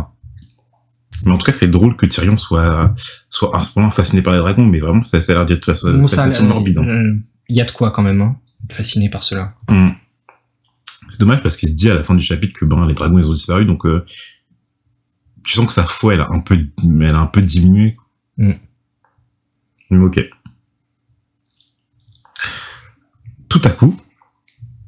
Mais 1.25 1.33
en 1.33 1.39
tout 1.39 1.45
cas, 1.45 1.53
c'est 1.53 1.69
drôle 1.69 1.97
que 1.97 2.07
Tyrion 2.07 2.37
soit 2.37 2.95
soit 3.29 3.55
à 3.57 3.63
ce 3.63 3.73
point 3.73 3.91
fasciné 3.91 4.23
par 4.23 4.33
les 4.33 4.39
dragons, 4.39 4.65
mais 4.67 4.79
vraiment, 4.79 5.05
ça, 5.05 5.21
ça 5.21 5.33
a 5.33 5.35
l'air 5.37 5.47
d'être 5.47 5.71
Bon, 5.93 6.07
fascination 6.07 6.45
euh, 6.45 6.49
morbide. 6.49 6.79
hein. 6.79 6.87
euh, 6.89 7.17
Il 7.49 7.57
y 7.57 7.61
a 7.61 7.65
de 7.65 7.71
quoi 7.71 7.91
quand 7.91 8.03
même, 8.03 8.21
hein. 8.23 8.37
Fasciné 8.71 9.09
par 9.11 9.23
cela. 9.23 9.55
Hum. 9.69 9.95
C'est 11.09 11.21
dommage 11.21 11.43
parce 11.43 11.57
qu'il 11.57 11.69
se 11.69 11.75
dit 11.75 11.91
à 11.91 11.95
la 11.95 12.05
fin 12.05 12.15
du 12.15 12.25
chapitre 12.25 12.59
que 12.59 12.65
ben 12.65 12.87
les 12.87 12.95
dragons 12.95 13.19
ils 13.19 13.27
ont 13.29 13.33
disparu, 13.33 13.65
donc 13.65 13.85
euh, 13.85 14.05
tu 15.45 15.53
sens 15.55 15.67
que 15.67 15.73
sa 15.73 15.83
foi 15.85 16.15
elle 16.15 16.21
a 16.21 16.29
un 16.31 16.39
peu 16.41 16.57
elle 17.01 17.15
a 17.15 17.19
un 17.19 17.27
peu 17.27 17.41
diminué. 17.41 17.97
Mm. 18.37 18.53
Mais 19.91 20.05
ok. 20.05 20.31
Tout 23.49 23.61
à 23.65 23.71
coup, 23.71 24.01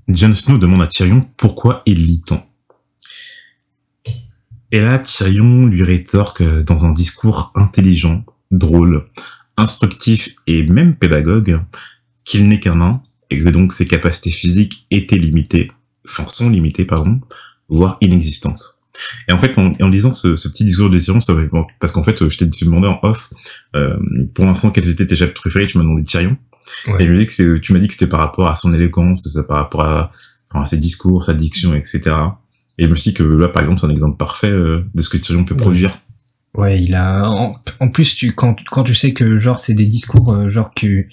Jon 0.08 0.32
Snow 0.34 0.58
demande 0.58 0.82
à 0.82 0.86
Tyrion 0.86 1.28
pourquoi 1.36 1.82
il 1.86 1.98
lit 2.06 2.22
tant. 2.24 2.46
Et 4.72 4.80
là, 4.80 4.98
Tyrion 4.98 5.66
lui 5.66 5.82
rétorque 5.82 6.40
euh, 6.40 6.62
dans 6.62 6.86
un 6.86 6.92
discours 6.92 7.52
intelligent, 7.54 8.24
drôle, 8.50 9.04
instructif 9.58 10.34
et 10.46 10.66
même 10.66 10.96
pédagogue 10.96 11.60
qu'il 12.24 12.48
n'est 12.48 12.58
qu'un 12.58 12.76
nain 12.76 13.02
et 13.30 13.38
que 13.38 13.48
donc 13.50 13.74
ses 13.74 13.86
capacités 13.86 14.30
physiques 14.30 14.86
étaient 14.90 15.18
limitées, 15.18 15.70
enfin 16.08 16.26
sont 16.26 16.48
limitées, 16.48 16.86
pardon, 16.86 17.20
voire 17.68 17.98
inexistantes. 18.00 18.82
Et 19.28 19.32
en 19.32 19.38
fait, 19.38 19.58
en, 19.58 19.74
en 19.80 19.88
lisant 19.88 20.14
ce, 20.14 20.36
ce 20.36 20.48
petit 20.48 20.64
discours 20.64 20.88
de 20.88 20.98
Tyrion, 20.98 21.20
ça 21.20 21.34
parce 21.78 21.92
qu'en 21.92 22.04
fait, 22.04 22.22
euh, 22.22 22.30
je 22.30 22.38
t'ai 22.38 22.46
demandé 22.46 22.88
en 22.88 22.98
off, 23.02 23.32
euh, 23.76 23.98
pour 24.34 24.46
l'instant, 24.46 24.70
quels 24.70 24.88
étaient 24.88 25.06
tes 25.06 25.16
chapitres 25.16 25.40
préférés, 25.40 25.66
tu 25.66 25.76
m'as 25.78 25.84
demandé 25.84 26.04
Tyrion. 26.04 26.36
Ouais. 26.86 27.02
Et 27.02 27.06
je 27.06 27.12
me 27.12 27.18
dis 27.18 27.26
que 27.26 27.58
tu 27.58 27.72
m'as 27.74 27.78
dit 27.78 27.88
que 27.88 27.94
c'était 27.94 28.10
par 28.10 28.20
rapport 28.20 28.48
à 28.48 28.54
son 28.54 28.72
élégance, 28.72 29.38
par 29.48 29.58
rapport 29.58 29.82
à, 29.82 30.12
enfin, 30.50 30.62
à 30.62 30.64
ses 30.64 30.78
discours, 30.78 31.24
sa 31.24 31.34
diction, 31.34 31.74
etc. 31.74 32.14
Et 32.78 32.84
je 32.84 32.88
me 32.90 32.96
suis 32.96 33.10
dit 33.10 33.16
que 33.16 33.22
là, 33.22 33.48
par 33.48 33.62
exemple, 33.62 33.80
c'est 33.80 33.86
un 33.86 33.90
exemple 33.90 34.16
parfait 34.16 34.48
euh, 34.50 34.84
de 34.94 35.02
ce 35.02 35.08
que 35.08 35.16
Tyrion 35.18 35.44
peut 35.44 35.54
Ouais. 35.54 35.60
produire. 35.60 35.98
Ouais, 36.54 36.82
il 36.82 36.94
a. 36.94 37.28
En, 37.30 37.52
en 37.80 37.88
plus, 37.88 38.14
tu 38.14 38.32
quand 38.32 38.56
quand 38.70 38.84
tu 38.84 38.94
sais 38.94 39.12
que 39.12 39.38
genre 39.38 39.58
c'est 39.58 39.74
des 39.74 39.86
discours 39.86 40.34
euh, 40.34 40.50
genre 40.50 40.72
que 40.74 41.06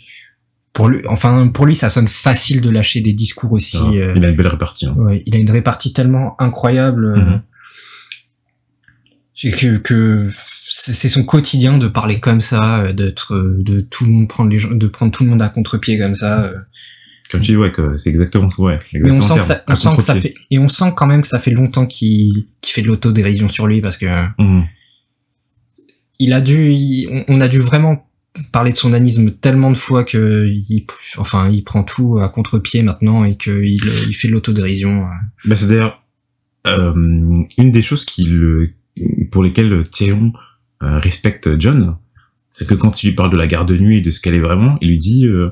pour 0.73 0.87
lui, 0.89 1.01
enfin 1.07 1.47
pour 1.47 1.65
lui, 1.65 1.75
ça 1.75 1.89
sonne 1.89 2.07
facile 2.07 2.59
de 2.61 2.69
lâcher 2.69 3.01
des 3.01 3.13
discours 3.13 3.53
aussi. 3.53 3.77
Ah, 3.79 3.89
euh, 3.93 4.13
Il 4.17 4.25
a 4.25 4.29
une 4.29 4.35
belle 4.35 4.47
répartie. 4.47 4.87
Hein. 4.87 4.95
Ouais, 4.97 5.23
il 5.25 5.35
a 5.35 5.39
une 5.39 5.49
répartie 5.51 5.93
tellement 5.93 6.35
incroyable. 6.41 7.15
Mhm. 7.17 7.41
c'est 9.35 9.51
que, 9.51 9.77
que 9.77 10.29
c'est 10.35 11.07
son 11.09 11.23
quotidien 11.23 11.77
de 11.77 11.87
parler 11.87 12.19
comme 12.19 12.41
ça, 12.41 12.79
euh, 12.81 12.93
d'être, 12.93 13.33
euh, 13.35 13.55
de 13.63 13.79
tout 13.81 14.03
le 14.05 14.11
monde 14.11 14.27
prendre 14.27 14.49
les 14.49 14.59
gens, 14.59 14.71
de 14.71 14.87
prendre 14.87 15.11
tout 15.13 15.23
le 15.23 15.29
monde 15.29 15.41
à 15.41 15.47
contre-pied 15.49 15.97
comme 15.97 16.15
ça. 16.15 16.51
Comme 17.31 17.41
tu 17.41 17.51
dis, 17.51 17.57
ouais, 17.57 17.71
que 17.71 17.95
c'est 17.95 18.09
exactement, 18.09 18.49
ouais, 18.57 18.79
Mais 18.93 19.11
on 19.11 19.15
exactement. 19.17 19.21
sent 19.35 19.39
que 19.39 19.45
ça, 19.45 19.63
on 19.67 19.75
sent 19.75 19.89
que 19.97 20.01
ça 20.01 20.15
fait, 20.15 20.33
et 20.49 20.57
on 20.57 20.67
sent 20.67 20.93
quand 20.95 21.05
même 21.05 21.21
que 21.21 21.27
ça 21.27 21.39
fait 21.39 21.51
longtemps 21.51 21.85
qu'il, 21.85 22.47
qu'il 22.61 22.73
fait 22.73 22.81
de 22.81 22.87
l'autodérision 22.87 23.47
sur 23.47 23.67
lui 23.67 23.81
parce 23.81 23.97
que 23.97 24.05
Mhm. 24.39 24.65
il 26.19 26.33
a 26.33 26.41
dû, 26.41 26.71
il- 26.73 27.07
on, 27.11 27.35
on 27.37 27.41
a 27.41 27.47
dû 27.47 27.59
vraiment 27.59 28.05
parler 28.51 28.71
de 28.71 28.77
son 28.77 28.93
anisme 28.93 29.31
tellement 29.31 29.71
de 29.71 29.77
fois 29.77 30.03
que 30.03 30.47
il, 30.47 30.85
enfin, 31.17 31.49
il 31.49 31.63
prend 31.63 31.83
tout 31.83 32.19
à 32.19 32.29
contre-pied 32.29 32.83
maintenant 32.83 33.23
et 33.25 33.37
qu'il 33.37 33.63
il 33.75 34.13
fait 34.13 34.27
de 34.27 34.33
l'autodérision. 34.33 35.01
euh. 35.03 35.11
Bah, 35.45 35.55
c'est 35.55 35.67
d'ailleurs 35.67 36.03
euh, 36.67 36.93
une 37.57 37.71
des 37.71 37.81
choses 37.81 38.05
qui 38.05 38.23
le, 38.25 38.69
pour 39.31 39.43
lesquelles 39.43 39.83
Tyrion 39.89 40.33
euh, 40.81 40.99
respecte 40.99 41.59
John, 41.59 41.97
c'est 42.51 42.67
que 42.67 42.73
quand 42.75 43.03
il 43.03 43.07
lui 43.09 43.15
parle 43.15 43.31
de 43.31 43.37
la 43.37 43.47
garde 43.47 43.67
de 43.69 43.77
nuit 43.77 43.97
et 43.97 44.01
de 44.01 44.11
ce 44.11 44.19
qu'elle 44.21 44.35
est 44.35 44.39
vraiment, 44.41 44.77
il 44.81 44.89
lui 44.89 44.97
dit 44.97 45.25
euh, 45.25 45.51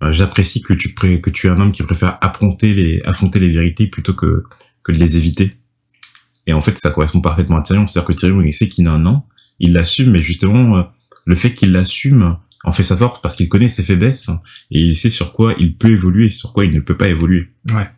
j'apprécie 0.00 0.62
que 0.62 0.74
tu 0.74 0.94
pré- 0.94 1.20
que 1.20 1.30
tu 1.30 1.46
es 1.46 1.50
un 1.50 1.60
homme 1.60 1.72
qui 1.72 1.82
préfère 1.82 2.18
affronter 2.20 2.74
les 2.74 3.02
affronter 3.02 3.40
les 3.40 3.50
vérités 3.50 3.86
plutôt 3.88 4.14
que 4.14 4.44
que 4.82 4.92
de 4.92 4.98
les 4.98 5.16
éviter. 5.16 5.54
Et 6.46 6.52
en 6.52 6.60
fait, 6.60 6.78
ça 6.78 6.90
correspond 6.90 7.20
parfaitement 7.20 7.58
à 7.58 7.62
Tyrion, 7.62 7.86
c'est-à-dire 7.86 8.06
que 8.08 8.12
Tyrion 8.14 8.40
il 8.40 8.52
sait 8.52 8.68
qu'il 8.68 8.86
a 8.88 8.92
un 8.92 9.04
an, 9.06 9.26
il 9.58 9.72
l'assume, 9.72 10.12
mais 10.12 10.22
justement 10.22 10.78
euh, 10.78 10.82
le 11.26 11.34
fait 11.36 11.52
qu'il 11.52 11.72
l'assume 11.72 12.38
en 12.64 12.72
fait 12.72 12.84
sa 12.84 12.96
force 12.96 13.20
parce 13.22 13.36
qu'il 13.36 13.48
connaît 13.48 13.68
ses 13.68 13.82
faiblesses 13.82 14.30
et 14.70 14.80
il 14.80 14.96
sait 14.96 15.10
sur 15.10 15.32
quoi 15.32 15.54
il 15.58 15.76
peut 15.76 15.90
évoluer, 15.90 16.30
sur 16.30 16.52
quoi 16.52 16.64
il 16.64 16.72
ne 16.74 16.80
peut 16.80 16.96
pas 16.96 17.08
évoluer. 17.08 17.52
Ouais. 17.74 17.88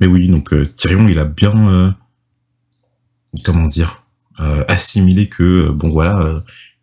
Mais 0.00 0.06
oui, 0.06 0.28
donc 0.28 0.52
euh, 0.52 0.66
Tyrion, 0.76 1.06
il 1.08 1.18
a 1.18 1.24
bien, 1.24 1.68
euh, 1.72 1.90
comment 3.44 3.66
dire, 3.68 4.04
euh, 4.40 4.64
assimilé 4.68 5.28
que 5.28 5.42
euh, 5.68 5.72
bon 5.72 5.90
voilà, 5.90 6.18
euh, 6.18 6.40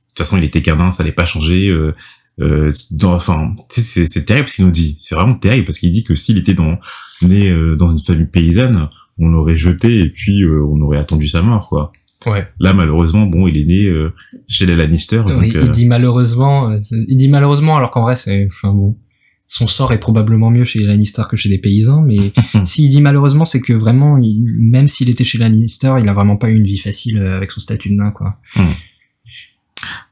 toute 0.10 0.20
façon, 0.20 0.38
il 0.38 0.44
était 0.44 0.62
canin, 0.62 0.92
ça 0.92 1.04
allait 1.04 1.12
pas 1.12 1.26
changer. 1.26 1.70
Euh, 1.70 1.94
euh, 2.40 2.72
dans, 2.92 3.14
enfin, 3.16 3.54
c'est, 3.70 4.08
c'est 4.08 4.26
terrible 4.26 4.48
ce 4.48 4.56
qu'il 4.56 4.66
nous 4.66 4.72
dit. 4.72 4.96
C'est 5.00 5.16
vraiment 5.16 5.36
terrible 5.36 5.66
parce 5.66 5.78
qu'il 5.80 5.92
dit 5.92 6.04
que 6.06 6.16
s'il 6.16 6.38
était 6.38 6.54
dans, 6.54 6.78
né 7.22 7.50
euh, 7.52 7.76
dans 7.76 7.88
une 7.88 8.00
famille 8.00 8.28
paysanne, 8.28 8.88
on 9.18 9.28
l'aurait 9.28 9.58
jeté 9.58 10.00
et 10.02 10.10
puis 10.10 10.44
euh, 10.44 10.64
on 10.66 10.80
aurait 10.82 10.98
attendu 11.00 11.28
sa 11.28 11.42
mort, 11.42 11.68
quoi. 11.68 11.92
Ouais. 12.26 12.48
Là, 12.60 12.74
malheureusement, 12.74 13.26
bon, 13.26 13.48
il 13.48 13.58
est 13.58 13.66
né 13.66 13.86
euh, 13.86 14.14
chez 14.48 14.66
les 14.66 14.76
Lannister, 14.76 15.22
Oui, 15.26 15.56
euh, 15.56 15.64
il 15.66 15.72
dit 15.72 15.86
malheureusement, 15.86 16.70
euh, 16.72 16.78
il 17.08 17.16
dit 17.18 17.28
malheureusement 17.30 17.78
alors 17.78 17.92
qu'en 17.92 18.02
vrai 18.02 18.16
c'est, 18.18 18.46
enfin 18.52 18.74
bon, 18.74 18.98
son 19.48 19.68
sort 19.68 19.92
est 19.94 20.00
probablement 20.00 20.52
mieux 20.52 20.64
chez 20.66 20.80
les 20.80 20.86
Lannister 20.86 21.24
que 21.30 21.38
chez 21.38 21.48
des 21.50 21.58
paysans, 21.60 22.02
mais 22.02 22.18
s'il 22.66 22.90
dit 22.90 23.02
malheureusement 23.02 23.46
c'est 23.46 23.62
que 23.62 23.72
vraiment, 23.74 24.18
il- 24.18 24.44
même 24.60 24.88
s'il 24.90 25.10
était 25.10 25.24
chez 25.24 25.38
les 25.38 25.46
Lannister, 25.46 25.94
il 26.02 26.08
a 26.10 26.14
vraiment 26.14 26.36
pas 26.38 26.50
eu 26.50 26.56
une 26.58 26.66
vie 26.66 26.78
facile 26.78 27.20
avec 27.20 27.52
son 27.52 27.60
statut 27.62 27.90
de 27.90 27.96
nain 27.96 28.12
quoi. 28.12 28.38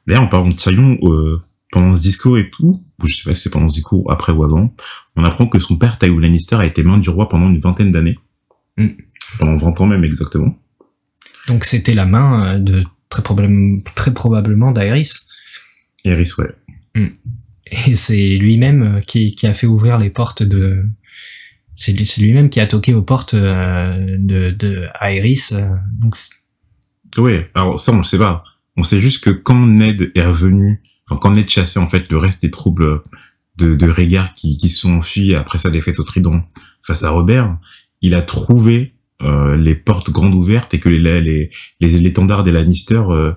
D'ailleurs, 0.08 0.24
en 0.24 0.28
parlant 0.28 0.48
de 0.48 0.54
Tyrion, 0.56 0.98
euh, 1.04 1.42
pendant 1.72 1.96
ce 1.96 2.02
discours 2.02 2.38
et 2.38 2.50
tout, 2.50 2.82
ou 3.04 3.06
je 3.08 3.14
sais 3.16 3.30
pas 3.30 3.36
si 3.36 3.42
c'est 3.44 3.50
pendant 3.50 3.68
ce 3.70 3.76
discours, 3.76 4.06
ou 4.06 4.12
après 4.12 4.32
ou 4.32 4.44
avant, 4.44 4.74
on 5.16 5.24
apprend 5.24 5.48
que 5.48 5.60
son 5.60 5.78
père, 5.78 6.00
Tywin 6.00 6.22
Lannister, 6.22 6.56
a 6.56 6.66
été 6.66 6.82
main 6.84 6.98
du 6.98 7.10
roi 7.10 7.28
pendant 7.28 7.50
une 7.50 7.60
vingtaine 7.60 7.92
d'années. 7.92 8.18
Mm. 8.78 8.88
Pendant 9.40 9.56
20 9.58 9.82
ans 9.82 9.86
même, 9.86 10.04
exactement. 10.04 10.58
Donc 11.48 11.66
c'était 11.66 11.94
la 11.94 12.06
main 12.06 12.56
euh, 12.56 12.60
de 12.60 12.84
très, 13.10 13.22
probable- 13.22 13.84
très 13.96 14.14
probablement 14.14 14.72
d'Aerys. 14.72 15.12
Et 16.06 16.10
Eris, 16.10 16.32
ouais. 16.38 16.54
Et 17.90 17.96
c'est 17.96 18.38
lui-même 18.38 18.98
euh, 18.98 19.02
qui, 19.02 19.36
qui 19.36 19.46
a 19.46 19.54
fait 19.54 19.68
ouvrir 19.68 19.98
les 19.98 20.10
portes 20.10 20.42
de. 20.44 20.84
C'est 21.76 21.92
lui- 21.92 22.06
c'est 22.06 22.22
lui-même 22.22 22.50
qui 22.50 22.60
a 22.62 22.66
toqué 22.68 22.94
aux 22.94 23.04
portes 23.04 23.34
euh, 23.34 24.16
de, 24.18 24.52
de 24.52 24.86
Aerys. 25.02 25.50
Donc 26.00 26.16
Ouais, 27.18 27.50
alors 27.56 27.80
ça, 27.80 27.92
on 27.92 27.98
le 27.98 28.04
sait 28.04 28.18
pas. 28.18 28.44
On 28.78 28.84
sait 28.84 29.02
juste 29.02 29.24
que 29.24 29.32
quand 29.32 29.66
Ned 29.66 30.12
est 30.14 30.26
revenu, 30.26 30.82
enfin, 31.10 31.20
quand 31.20 31.32
Ned 31.32 31.50
chassait, 31.50 31.80
en 31.80 31.88
fait, 31.88 32.10
le 32.10 32.18
reste 32.18 32.44
des 32.44 32.52
troubles 32.52 33.02
de, 33.58 33.76
de 33.76 33.90
Rhaegar 33.90 34.36
qui, 34.36 34.58
qui 34.58 34.70
se 34.70 34.82
sont 34.82 34.94
enfuis 34.94 35.36
après 35.36 35.58
sa 35.58 35.72
défaite 35.72 36.00
au 36.00 36.04
Trident 36.04 36.44
face 36.84 37.04
à 37.04 37.10
Robert, 37.10 37.58
il 38.02 38.14
a 38.14 38.22
trouvé 38.22 38.94
euh, 39.24 39.58
les 39.58 39.76
portes 39.76 40.12
grandes 40.12 40.36
ouvertes 40.36 40.74
et 40.76 40.80
que 40.80 40.90
les, 40.90 41.22
les, 41.22 41.50
les, 41.80 41.90
l'étendard 42.00 42.44
des 42.44 42.52
Lannister 42.52 43.02
euh, 43.10 43.34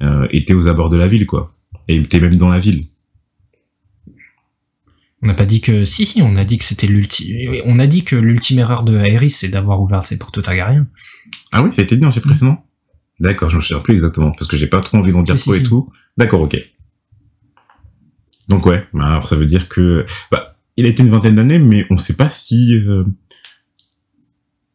euh, 0.00 0.28
étaient 0.30 0.54
aux 0.54 0.68
abords 0.68 0.90
de 0.90 0.96
la 0.96 1.08
ville, 1.08 1.26
quoi. 1.26 1.52
Et 1.88 1.96
étaient 1.96 2.20
même 2.20 2.36
dans 2.36 2.48
la 2.48 2.58
ville. 2.58 2.84
on 5.22 5.26
n'a 5.26 5.34
pas 5.34 5.44
dit 5.44 5.60
que. 5.60 5.84
Si, 5.84 6.06
si, 6.06 6.22
on 6.22 6.36
a 6.36 6.44
dit 6.44 6.58
que 6.58 6.64
c'était 6.64 6.86
l'ultime. 6.86 7.36
On 7.64 7.80
a 7.80 7.88
dit 7.88 8.04
que 8.04 8.14
l'ultime 8.14 8.60
erreur 8.60 8.84
de 8.84 8.96
Aerys, 8.96 9.30
c'est 9.30 9.48
d'avoir 9.48 9.82
ouvert 9.82 10.04
ses 10.04 10.18
portes 10.18 10.40
Targaryen. 10.40 10.86
Ah 11.50 11.62
oui, 11.62 11.72
ça 11.72 11.82
a 11.82 11.84
été 11.84 11.96
dit 11.96 12.00
dans 12.00 12.08
le 12.08 12.12
chapitre 12.12 12.30
précédent 12.30 12.64
D'accord, 13.20 13.48
je 13.50 13.56
me 13.56 13.62
souviens 13.62 13.82
plus 13.82 13.94
exactement, 13.94 14.32
parce 14.32 14.48
que 14.48 14.56
j'ai 14.56 14.66
pas 14.66 14.80
trop 14.80 14.98
envie 14.98 15.12
d'en 15.12 15.22
dire 15.22 15.36
Si, 15.36 15.42
trop 15.44 15.54
si, 15.54 15.60
et 15.60 15.62
si. 15.62 15.68
tout. 15.68 15.88
D'accord, 16.16 16.40
ok. 16.42 16.56
Donc 18.48 18.66
ouais, 18.66 18.86
bah 18.92 19.06
alors 19.06 19.28
ça 19.28 19.36
veut 19.36 19.46
dire 19.46 19.68
que... 19.68 20.04
Bah, 20.30 20.56
il 20.76 20.84
a 20.86 20.88
été 20.88 21.02
une 21.02 21.08
vingtaine 21.08 21.36
d'années, 21.36 21.58
mais 21.58 21.86
on 21.90 21.96
sait 21.96 22.16
pas 22.16 22.28
si... 22.30 22.74
euh, 22.86 23.04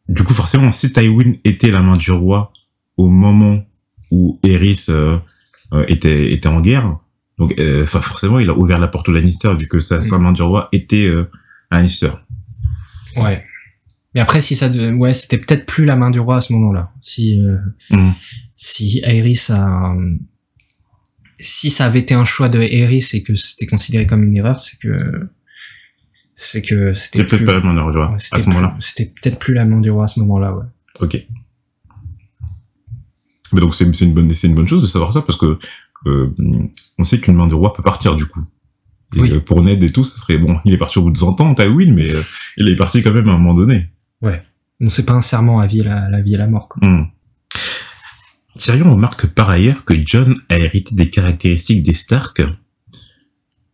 Du 0.08 0.24
coup, 0.24 0.32
forcément, 0.34 0.72
si 0.72 0.92
Tywin 0.92 1.34
était 1.44 1.70
la 1.70 1.82
main 1.82 1.96
du 1.96 2.10
roi 2.10 2.52
au 2.96 3.08
moment 3.08 3.62
où 4.10 4.40
Eris 4.42 4.86
euh, 4.88 5.18
euh, 5.72 5.84
était 5.88 6.32
était 6.32 6.48
en 6.48 6.60
guerre. 6.60 6.96
Donc, 7.38 7.54
euh, 7.60 7.86
forcément, 7.86 8.38
il 8.40 8.50
a 8.50 8.54
ouvert 8.54 8.78
la 8.78 8.88
porte 8.88 9.08
au 9.08 9.12
Lannister 9.12 9.52
vu 9.54 9.68
que 9.68 9.78
sa, 9.78 9.98
Mm. 9.98 10.02
sa 10.02 10.18
main 10.18 10.32
du 10.32 10.42
roi 10.42 10.68
était 10.72 11.06
euh, 11.06 11.30
un 11.70 11.76
Lannister. 11.76 12.10
Ouais. 13.16 13.44
Mais 14.14 14.20
après, 14.20 14.40
si 14.40 14.56
ça, 14.56 14.68
de... 14.68 14.92
ouais, 14.92 15.14
c'était 15.14 15.38
peut-être 15.38 15.66
plus 15.66 15.84
la 15.84 15.94
main 15.96 16.10
du 16.10 16.18
roi 16.20 16.38
à 16.38 16.40
ce 16.40 16.52
moment-là. 16.52 16.92
Si, 17.00 17.40
euh, 17.40 17.56
Mhm. 17.90 18.12
si 18.56 19.00
Aerys 19.04 19.46
a, 19.50 19.94
si 21.38 21.70
ça 21.70 21.86
avait 21.86 22.00
été 22.00 22.14
un 22.14 22.24
choix 22.24 22.48
de 22.48 22.60
Aerys 22.60 23.06
et 23.14 23.22
que 23.22 23.34
c'était 23.34 23.66
considéré 23.66 24.06
comme 24.06 24.22
une 24.24 24.36
erreur, 24.36 24.58
c'est 24.60 24.78
que, 24.78 25.28
c'est 26.34 26.60
que 26.62 26.92
c'était 26.92 27.24
peut-être 27.24 27.44
pas 27.44 27.52
la 27.52 27.60
main 27.60 27.74
du 27.74 27.80
roi 27.96 28.14
à 28.14 28.18
ce 28.40 28.48
moment-là. 28.48 28.68
plus- 28.70 28.82
C'était 28.82 29.06
peut-être 29.06 29.38
plus 29.38 29.54
la 29.54 29.64
main 29.64 29.80
du 29.80 29.90
roi 29.90 30.04
à 30.04 30.08
ce 30.08 30.18
moment-là, 30.20 30.54
ouais. 30.56 30.64
Ok. 31.00 31.16
Mais 33.52 33.60
donc 33.60 33.74
c'est 33.74 33.84
une 33.84 34.14
bonne 34.14 34.32
c'est 34.32 34.46
une 34.46 34.54
bonne 34.54 34.66
chose 34.68 34.82
de 34.82 34.86
savoir 34.86 35.12
ça 35.12 35.22
parce 35.22 35.38
que 35.38 35.58
euh, 36.06 36.34
on 36.98 37.04
sait 37.04 37.20
qu'une 37.20 37.34
main 37.34 37.46
du 37.46 37.54
roi 37.54 37.72
peut 37.72 37.82
partir 37.82 38.16
du 38.16 38.24
coup. 38.26 38.40
Et 39.16 39.20
Oui. 39.20 39.32
euh, 39.32 39.40
pour 39.40 39.60
Ned 39.62 39.82
et 39.82 39.90
tout, 39.92 40.04
ça 40.04 40.16
serait 40.18 40.38
bon. 40.38 40.58
Il 40.64 40.72
est 40.72 40.78
parti 40.78 40.98
au 40.98 41.02
bout 41.02 41.10
de 41.10 41.18
100 41.18 41.40
ans, 41.40 41.54
Tywin, 41.54 41.92
mais 41.92 42.10
euh, 42.14 42.22
il 42.58 42.68
est 42.68 42.76
parti 42.76 43.02
quand 43.02 43.12
même 43.12 43.28
à 43.28 43.32
un 43.32 43.38
moment 43.38 43.54
donné. 43.54 43.82
Bon, 44.22 44.88
c'est 44.88 45.06
pas 45.06 45.12
un 45.12 45.20
serment 45.20 45.60
à 45.60 45.66
vie 45.66 45.80
et 45.80 45.84
la, 45.84 46.08
la 46.08 46.20
vie 46.20 46.34
et 46.34 46.38
la 46.38 46.46
mort, 46.46 46.68
quoi. 46.68 46.86
Hmm. 46.86 47.06
Tyrion 48.58 48.92
remarque 48.92 49.26
par 49.26 49.48
ailleurs 49.48 49.84
que 49.84 49.94
John 50.04 50.40
a 50.48 50.58
hérité 50.58 50.94
des 50.94 51.08
caractéristiques 51.08 51.82
des 51.82 51.94
Stark 51.94 52.42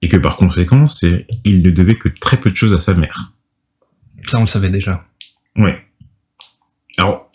et 0.02 0.08
que 0.08 0.16
par 0.16 0.36
conséquent, 0.36 0.86
il 1.44 1.62
ne 1.62 1.70
devait 1.70 1.96
que 1.96 2.08
très 2.08 2.36
peu 2.36 2.50
de 2.50 2.56
choses 2.56 2.72
à 2.72 2.78
sa 2.78 2.94
mère. 2.94 3.32
Ça, 4.26 4.38
on 4.38 4.42
le 4.42 4.46
savait 4.46 4.70
déjà. 4.70 5.04
Ouais. 5.56 5.78
Alors, 6.98 7.30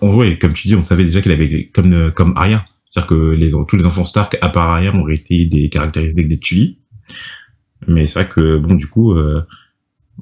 on 0.00 0.12
voit, 0.12 0.30
comme 0.36 0.54
tu 0.54 0.68
dis, 0.68 0.74
on 0.74 0.84
savait 0.84 1.04
déjà 1.04 1.20
qu'il 1.20 1.32
avait 1.32 1.66
comme 1.66 1.92
euh, 1.92 2.10
comme 2.10 2.36
Arya, 2.36 2.64
c'est-à-dire 2.88 3.08
que 3.08 3.30
les 3.32 3.50
tous 3.68 3.76
les 3.76 3.84
enfants 3.84 4.04
Stark 4.04 4.38
à 4.40 4.48
part 4.48 4.70
Arya 4.70 4.94
ont 4.94 5.08
été 5.08 5.46
des 5.46 5.68
caractéristiques 5.68 6.28
des 6.28 6.38
Tully. 6.38 6.78
Mais 7.86 8.06
c'est 8.06 8.20
vrai 8.20 8.28
que 8.28 8.58
bon, 8.58 8.74
du 8.74 8.86
coup, 8.86 9.12
euh, 9.12 9.46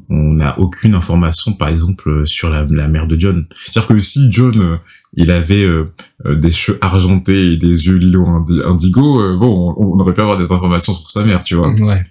on 0.08 0.34
n'a 0.34 0.58
aucune 0.58 0.94
information, 0.94 1.52
par 1.52 1.68
exemple, 1.68 2.26
sur 2.26 2.50
la, 2.50 2.64
la 2.64 2.88
mère 2.88 3.06
de 3.06 3.18
John. 3.18 3.46
C'est-à-dire 3.64 3.88
que 3.88 4.00
si 4.00 4.32
John, 4.32 4.60
euh, 4.60 4.76
il 5.14 5.30
avait 5.30 5.64
euh, 5.64 5.92
euh, 6.26 6.34
des 6.34 6.50
cheveux 6.50 6.78
argentés 6.80 7.52
et 7.52 7.56
des 7.56 7.86
yeux 7.86 7.96
lilo 7.96 8.26
indi- 8.26 8.62
indigo, 8.64 9.20
euh, 9.20 9.36
bon, 9.36 9.74
on, 9.76 9.94
on 9.94 10.00
aurait 10.00 10.14
pu 10.14 10.20
avoir 10.20 10.38
des 10.38 10.50
informations 10.52 10.92
sur 10.92 11.10
sa 11.10 11.24
mère, 11.24 11.42
tu 11.44 11.54
vois. 11.54 11.70
Ouais. 11.72 12.04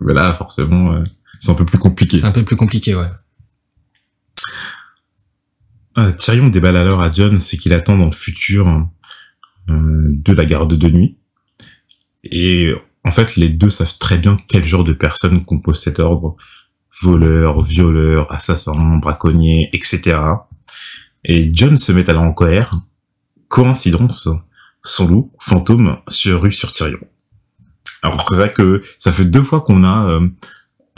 Mais 0.00 0.14
là, 0.14 0.34
forcément, 0.34 0.92
euh, 0.92 1.02
c'est 1.40 1.50
un 1.50 1.54
peu 1.54 1.64
plus 1.64 1.78
compliqué. 1.78 2.18
C'est 2.18 2.26
un 2.26 2.32
peu 2.32 2.44
plus 2.44 2.56
compliqué, 2.56 2.94
ouais. 2.94 3.08
Tyrion 6.18 6.48
déballe 6.48 6.76
alors 6.76 7.00
à 7.00 7.12
John 7.12 7.38
ce 7.38 7.54
qu'il 7.54 7.72
attend 7.72 7.96
dans 7.96 8.06
le 8.06 8.12
futur 8.12 8.88
euh, 9.70 10.08
de 10.08 10.32
la 10.32 10.44
garde 10.44 10.74
de 10.74 10.88
nuit. 10.88 11.18
Et 12.24 12.74
en 13.04 13.12
fait, 13.12 13.36
les 13.36 13.48
deux 13.48 13.70
savent 13.70 13.98
très 13.98 14.18
bien 14.18 14.36
quel 14.48 14.64
genre 14.64 14.82
de 14.82 14.92
personnes 14.92 15.44
compose 15.44 15.80
cet 15.80 16.00
ordre. 16.00 16.36
Voleurs, 17.02 17.60
violeurs, 17.60 18.32
assassins, 18.32 18.98
braconniers, 18.98 19.68
etc. 19.72 20.16
Et 21.24 21.50
John 21.52 21.78
se 21.78 21.92
met 21.92 22.08
alors 22.08 22.22
en 22.22 22.32
colère. 22.32 22.80
Coïncidence, 23.48 24.28
son 24.82 25.08
loup, 25.08 25.32
fantôme, 25.40 25.98
se 26.08 26.30
rue 26.30 26.52
sur 26.52 26.72
Tyrion. 26.72 26.98
Alors 28.02 28.26
c'est 28.28 28.36
vrai 28.36 28.52
que 28.52 28.82
ça 28.98 29.12
fait 29.12 29.24
deux 29.24 29.42
fois 29.42 29.62
qu'on 29.62 29.82
a, 29.84 30.06
euh, 30.08 30.28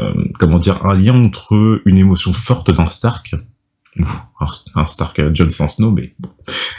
euh, 0.01 0.25
comment 0.39 0.59
dire, 0.59 0.85
un 0.85 0.95
lien 0.95 1.15
entre 1.15 1.81
une 1.85 1.99
émotion 1.99 2.33
forte 2.33 2.71
d'un 2.71 2.87
Stark 2.87 3.35
un 4.75 4.87
Stark 4.87 5.21
Jon 5.35 5.49
sans 5.51 5.69
Snow, 5.69 5.91
mais 5.91 6.13
bon. 6.19 6.29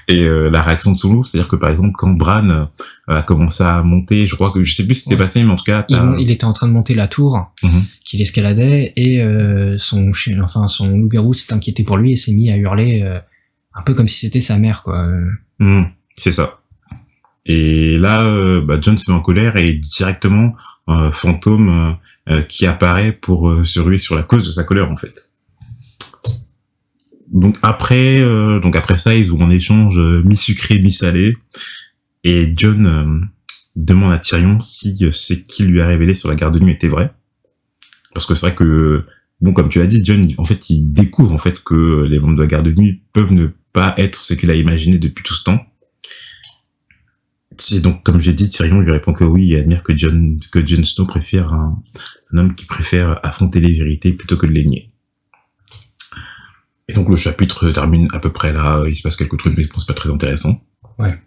Et 0.08 0.24
euh, 0.24 0.50
la 0.50 0.62
réaction 0.62 0.92
de 0.92 0.98
son 0.98 1.14
loup, 1.14 1.24
c'est-à-dire 1.24 1.48
que 1.50 1.56
par 1.56 1.70
exemple, 1.70 1.94
quand 1.98 2.12
Bran 2.12 2.48
euh, 2.50 2.66
a 3.08 3.22
commencé 3.24 3.64
à 3.64 3.82
monter, 3.84 4.26
je 4.28 4.36
crois 4.36 4.52
que 4.52 4.64
je 4.64 4.74
sais 4.76 4.86
plus 4.86 4.96
ce 4.96 5.04
qui 5.04 5.10
s'est 5.10 5.16
Ouais. 5.16 5.20
passé, 5.22 5.44
mais 5.44 5.52
en 5.52 5.56
tout 5.56 5.64
cas, 5.66 5.86
Il, 5.90 5.98
il 6.20 6.32
était 6.32 6.46
en 6.46 6.54
train 6.54 6.68
de 6.68 6.74
monter 6.74 6.94
la 6.96 7.08
tour 7.08 7.52
Mhm. 7.64 7.84
qu'il 8.06 8.22
escaladait 8.22 8.94
et 8.96 9.22
euh, 9.22 9.78
son 9.80 10.14
chien, 10.14 10.42
enfin 10.44 10.68
son 10.68 10.96
loup-garou 10.98 11.34
s'est 11.34 11.52
inquiété 11.54 11.84
pour 11.84 11.98
lui 11.98 12.14
et 12.14 12.16
s'est 12.16 12.32
mis 12.34 12.50
à 12.52 12.56
hurler 12.58 13.02
euh, 13.04 13.20
un 13.74 13.82
peu 13.82 13.94
comme 13.94 14.08
si 14.08 14.20
c'était 14.20 14.42
sa 14.42 14.58
mère 14.58 14.84
quoi. 14.84 15.08
Hmm, 15.60 15.84
c'est 16.16 16.32
ça. 16.32 16.60
Et 17.46 17.98
là, 17.98 18.22
euh, 18.24 18.62
bah, 18.62 18.78
John 18.82 18.98
se 18.98 19.10
met 19.10 19.18
en 19.18 19.22
colère 19.22 19.56
et 19.56 19.74
directement 19.74 20.54
euh, 20.90 21.12
fantôme 21.12 21.98
qui 22.50 22.66
apparaît 22.66 23.14
pour 23.14 23.48
euh, 23.50 23.64
sur 23.64 23.88
lui 23.88 24.00
sur 24.00 24.16
la 24.16 24.22
cause 24.24 24.46
de 24.46 24.52
sa 24.52 24.64
colère 24.66 24.92
en 24.92 24.98
fait. 24.98 25.27
Donc 27.38 27.56
après, 27.62 28.20
euh, 28.20 28.60
donc 28.60 28.76
après 28.76 28.98
ça, 28.98 29.14
ils 29.16 29.32
ont 29.32 29.40
un 29.42 29.52
échange 29.52 29.96
euh, 30.00 30.24
mi-sucré 30.24 30.80
mi-salé 30.80 31.38
et 32.24 32.52
John 32.56 32.86
euh, 32.88 33.26
demande 33.76 34.12
à 34.12 34.18
Tyrion 34.18 34.60
si 34.60 34.98
euh, 35.04 35.12
ce 35.12 35.36
qu'il 35.36 35.68
lui 35.68 35.80
a 35.80 35.86
révélé 35.86 36.16
sur 36.16 36.30
la 36.30 36.36
garde 36.36 36.56
de 36.56 36.60
nuit 36.60 36.74
était 36.74 36.88
vrai. 36.88 37.14
Parce 38.16 38.26
que 38.26 38.34
c'est 38.34 38.48
vrai 38.48 38.56
que 38.56 39.06
bon, 39.40 39.54
comme 39.54 39.70
tu 39.70 39.78
l'as 39.78 39.86
dit, 39.86 40.04
John, 40.04 40.28
en 40.40 40.46
fait, 40.46 40.72
il 40.72 40.92
découvre 40.92 41.32
en 41.32 41.38
fait 41.38 41.64
que 41.64 42.08
les 42.10 42.20
membres 42.20 42.38
de 42.38 42.42
la 42.42 42.48
garde 42.48 42.66
de 42.66 42.82
nuit 42.82 43.04
peuvent 43.14 43.34
ne 43.34 43.50
pas 43.72 43.94
être 44.00 44.20
ce 44.20 44.34
qu'il 44.34 44.50
a 44.50 44.56
imaginé 44.56 44.98
depuis 44.98 45.24
tout 45.24 45.36
ce 45.36 45.44
temps. 45.44 45.64
Et 47.72 47.82
donc, 47.82 48.02
comme 48.02 48.20
j'ai 48.20 48.34
dit, 48.34 48.50
Tyrion 48.50 48.80
lui 48.80 48.92
répond 48.92 49.14
que 49.14 49.24
oui 49.24 49.54
et 49.54 49.60
admire 49.60 49.84
que 49.84 49.96
John, 49.96 50.40
que 50.52 50.66
Jon 50.66 50.84
Snow 50.84 51.06
préfère 51.06 51.54
un, 51.54 51.84
un 52.34 52.38
homme 52.40 52.56
qui 52.56 52.66
préfère 52.66 53.20
affronter 53.22 53.60
les 53.60 53.74
vérités 53.74 54.14
plutôt 54.14 54.38
que 54.38 54.48
de 54.48 54.54
les 54.54 54.66
nier. 54.66 54.87
Et 56.88 56.94
donc, 56.94 57.10
le 57.10 57.16
chapitre 57.16 57.70
termine 57.72 58.08
à 58.14 58.20
peu 58.20 58.32
près 58.32 58.54
là. 58.54 58.84
Il 58.88 58.96
se 58.96 59.02
passe 59.02 59.16
quelques 59.16 59.38
trucs, 59.38 59.58
mais 59.58 59.64
je 59.64 59.70
pense 59.70 59.86
pas 59.86 59.94
très 59.94 60.10
intéressant. 60.10 60.62
Ouais. 60.98 61.20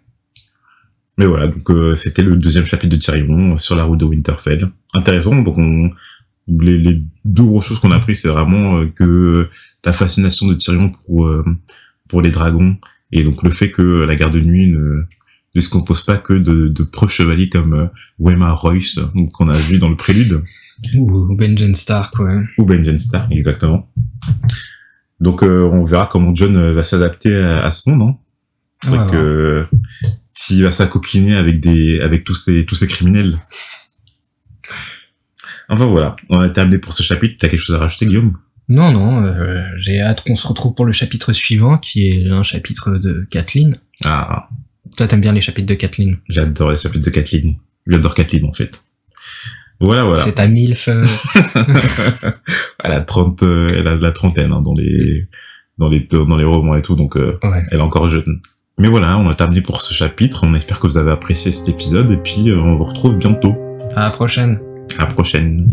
Mais 1.17 1.25
voilà, 1.25 1.47
donc 1.47 1.69
euh, 1.69 1.95
c'était 1.95 2.23
le 2.23 2.35
deuxième 2.35 2.65
chapitre 2.65 2.95
de 2.95 2.99
Tyrion 2.99 3.53
euh, 3.53 3.57
sur 3.57 3.75
la 3.75 3.83
route 3.83 3.99
de 3.99 4.05
Winterfell. 4.05 4.71
Intéressant, 4.95 5.35
donc 5.35 5.57
on, 5.57 5.91
les, 6.47 6.77
les 6.77 7.03
deux 7.25 7.43
grosses 7.43 7.67
choses 7.67 7.79
qu'on 7.79 7.91
a 7.91 7.97
appris, 7.97 8.15
c'est 8.15 8.29
vraiment 8.29 8.77
euh, 8.77 8.87
que 8.87 9.49
la 9.85 9.93
fascination 9.93 10.47
de 10.47 10.53
Tyrion 10.55 10.91
pour 11.05 11.25
euh, 11.25 11.45
pour 12.07 12.21
les 12.21 12.31
dragons 12.31 12.77
et 13.11 13.23
donc 13.23 13.41
le 13.43 13.51
fait 13.51 13.71
que 13.71 13.81
la 13.81 14.15
garde 14.15 14.33
de 14.33 14.41
nuit 14.41 14.71
ne 14.71 15.03
ne 15.53 15.61
se 15.61 15.69
compose 15.69 16.01
pas 16.01 16.17
que 16.17 16.33
de, 16.33 16.69
de 16.69 16.83
preux 16.83 17.09
chevaliers 17.09 17.49
comme 17.49 17.73
euh, 17.73 17.87
Wema 18.19 18.51
Royce 18.53 18.99
qu'on 19.33 19.49
a 19.49 19.57
vu 19.57 19.79
dans 19.79 19.89
le 19.89 19.97
prélude 19.97 20.41
ou 20.95 21.35
Benjen 21.35 21.75
Stark 21.75 22.17
ouais. 22.19 22.41
ou 22.57 22.65
Benjen 22.65 22.97
Stark 22.97 23.31
exactement. 23.31 23.89
Donc 25.21 25.43
euh, 25.43 25.63
on 25.71 25.85
verra 25.85 26.09
comment 26.11 26.35
John 26.35 26.57
euh, 26.57 26.73
va 26.73 26.83
s'adapter 26.83 27.33
à, 27.35 27.63
à 27.63 27.71
ce 27.71 27.89
monde. 27.89 28.01
Hein. 28.01 28.17
C'est 28.83 29.11
que 29.11 29.67
s'il 30.33 30.63
va 30.63 30.71
s'acoquiner 30.71 31.35
avec 31.35 31.61
des 31.61 32.01
avec 32.01 32.23
tous 32.23 32.33
ces 32.35 32.65
tous 32.65 32.75
ces 32.75 32.87
criminels. 32.87 33.37
Enfin 35.69 35.85
voilà, 35.85 36.15
on 36.29 36.39
a 36.39 36.49
terminé 36.49 36.79
pour 36.79 36.93
ce 36.93 37.03
chapitre. 37.03 37.35
T'as 37.39 37.47
quelque 37.47 37.59
chose 37.61 37.75
à 37.75 37.79
rajouter, 37.79 38.05
Guillaume? 38.07 38.37
Non 38.67 38.91
non, 38.91 39.23
euh, 39.23 39.61
j'ai 39.77 40.01
hâte 40.01 40.23
qu'on 40.25 40.35
se 40.35 40.47
retrouve 40.47 40.75
pour 40.75 40.85
le 40.85 40.91
chapitre 40.91 41.33
suivant 41.33 41.77
qui 41.77 42.07
est 42.07 42.29
un 42.29 42.43
chapitre 42.43 42.97
de 42.97 43.27
Kathleen. 43.29 43.77
Ah, 44.03 44.49
Toi 44.97 45.07
t'aimes 45.07 45.21
bien 45.21 45.33
les 45.33 45.41
chapitres 45.41 45.67
de 45.67 45.75
Kathleen? 45.75 46.17
j'adore 46.29 46.71
les 46.71 46.77
chapitres 46.77 47.05
de 47.05 47.09
Kathleen. 47.11 47.55
J'adore 47.87 48.15
Kathleen 48.15 48.45
en 48.45 48.53
fait. 48.53 48.79
Voilà, 49.81 50.03
voilà. 50.03 50.23
C'est 50.23 50.33
ta 50.33 50.47
milf. 50.47 50.87
euh, 50.87 51.03
elle 52.83 52.91
a 52.91 53.01
30, 53.01 53.43
euh, 53.43 53.75
elle 53.77 53.87
a 53.87 53.97
de 53.97 54.03
la 54.03 54.11
trentaine 54.11 54.51
hein, 54.53 54.61
dans 54.61 54.75
les 54.75 55.27
dans 55.77 55.89
les 55.89 56.07
dans 56.11 56.37
les 56.37 56.43
romans 56.45 56.75
et 56.75 56.81
tout, 56.83 56.95
donc 56.95 57.17
euh, 57.17 57.39
ouais. 57.43 57.63
elle 57.71 57.79
est 57.79 57.81
encore 57.81 58.07
jeune. 58.09 58.41
Mais 58.77 58.87
voilà, 58.87 59.17
on 59.17 59.29
a 59.29 59.35
terminé 59.35 59.61
pour 59.61 59.81
ce 59.81 59.93
chapitre. 59.93 60.43
On 60.43 60.53
espère 60.53 60.79
que 60.79 60.87
vous 60.87 60.97
avez 60.97 61.11
apprécié 61.11 61.51
cet 61.51 61.69
épisode 61.69 62.11
et 62.11 62.17
puis 62.17 62.49
euh, 62.49 62.59
on 62.59 62.77
vous 62.77 62.85
retrouve 62.85 63.17
bientôt. 63.17 63.55
À 63.95 64.01
la 64.01 64.11
prochaine. 64.11 64.59
À 64.97 65.01
la 65.01 65.07
prochaine. 65.07 65.69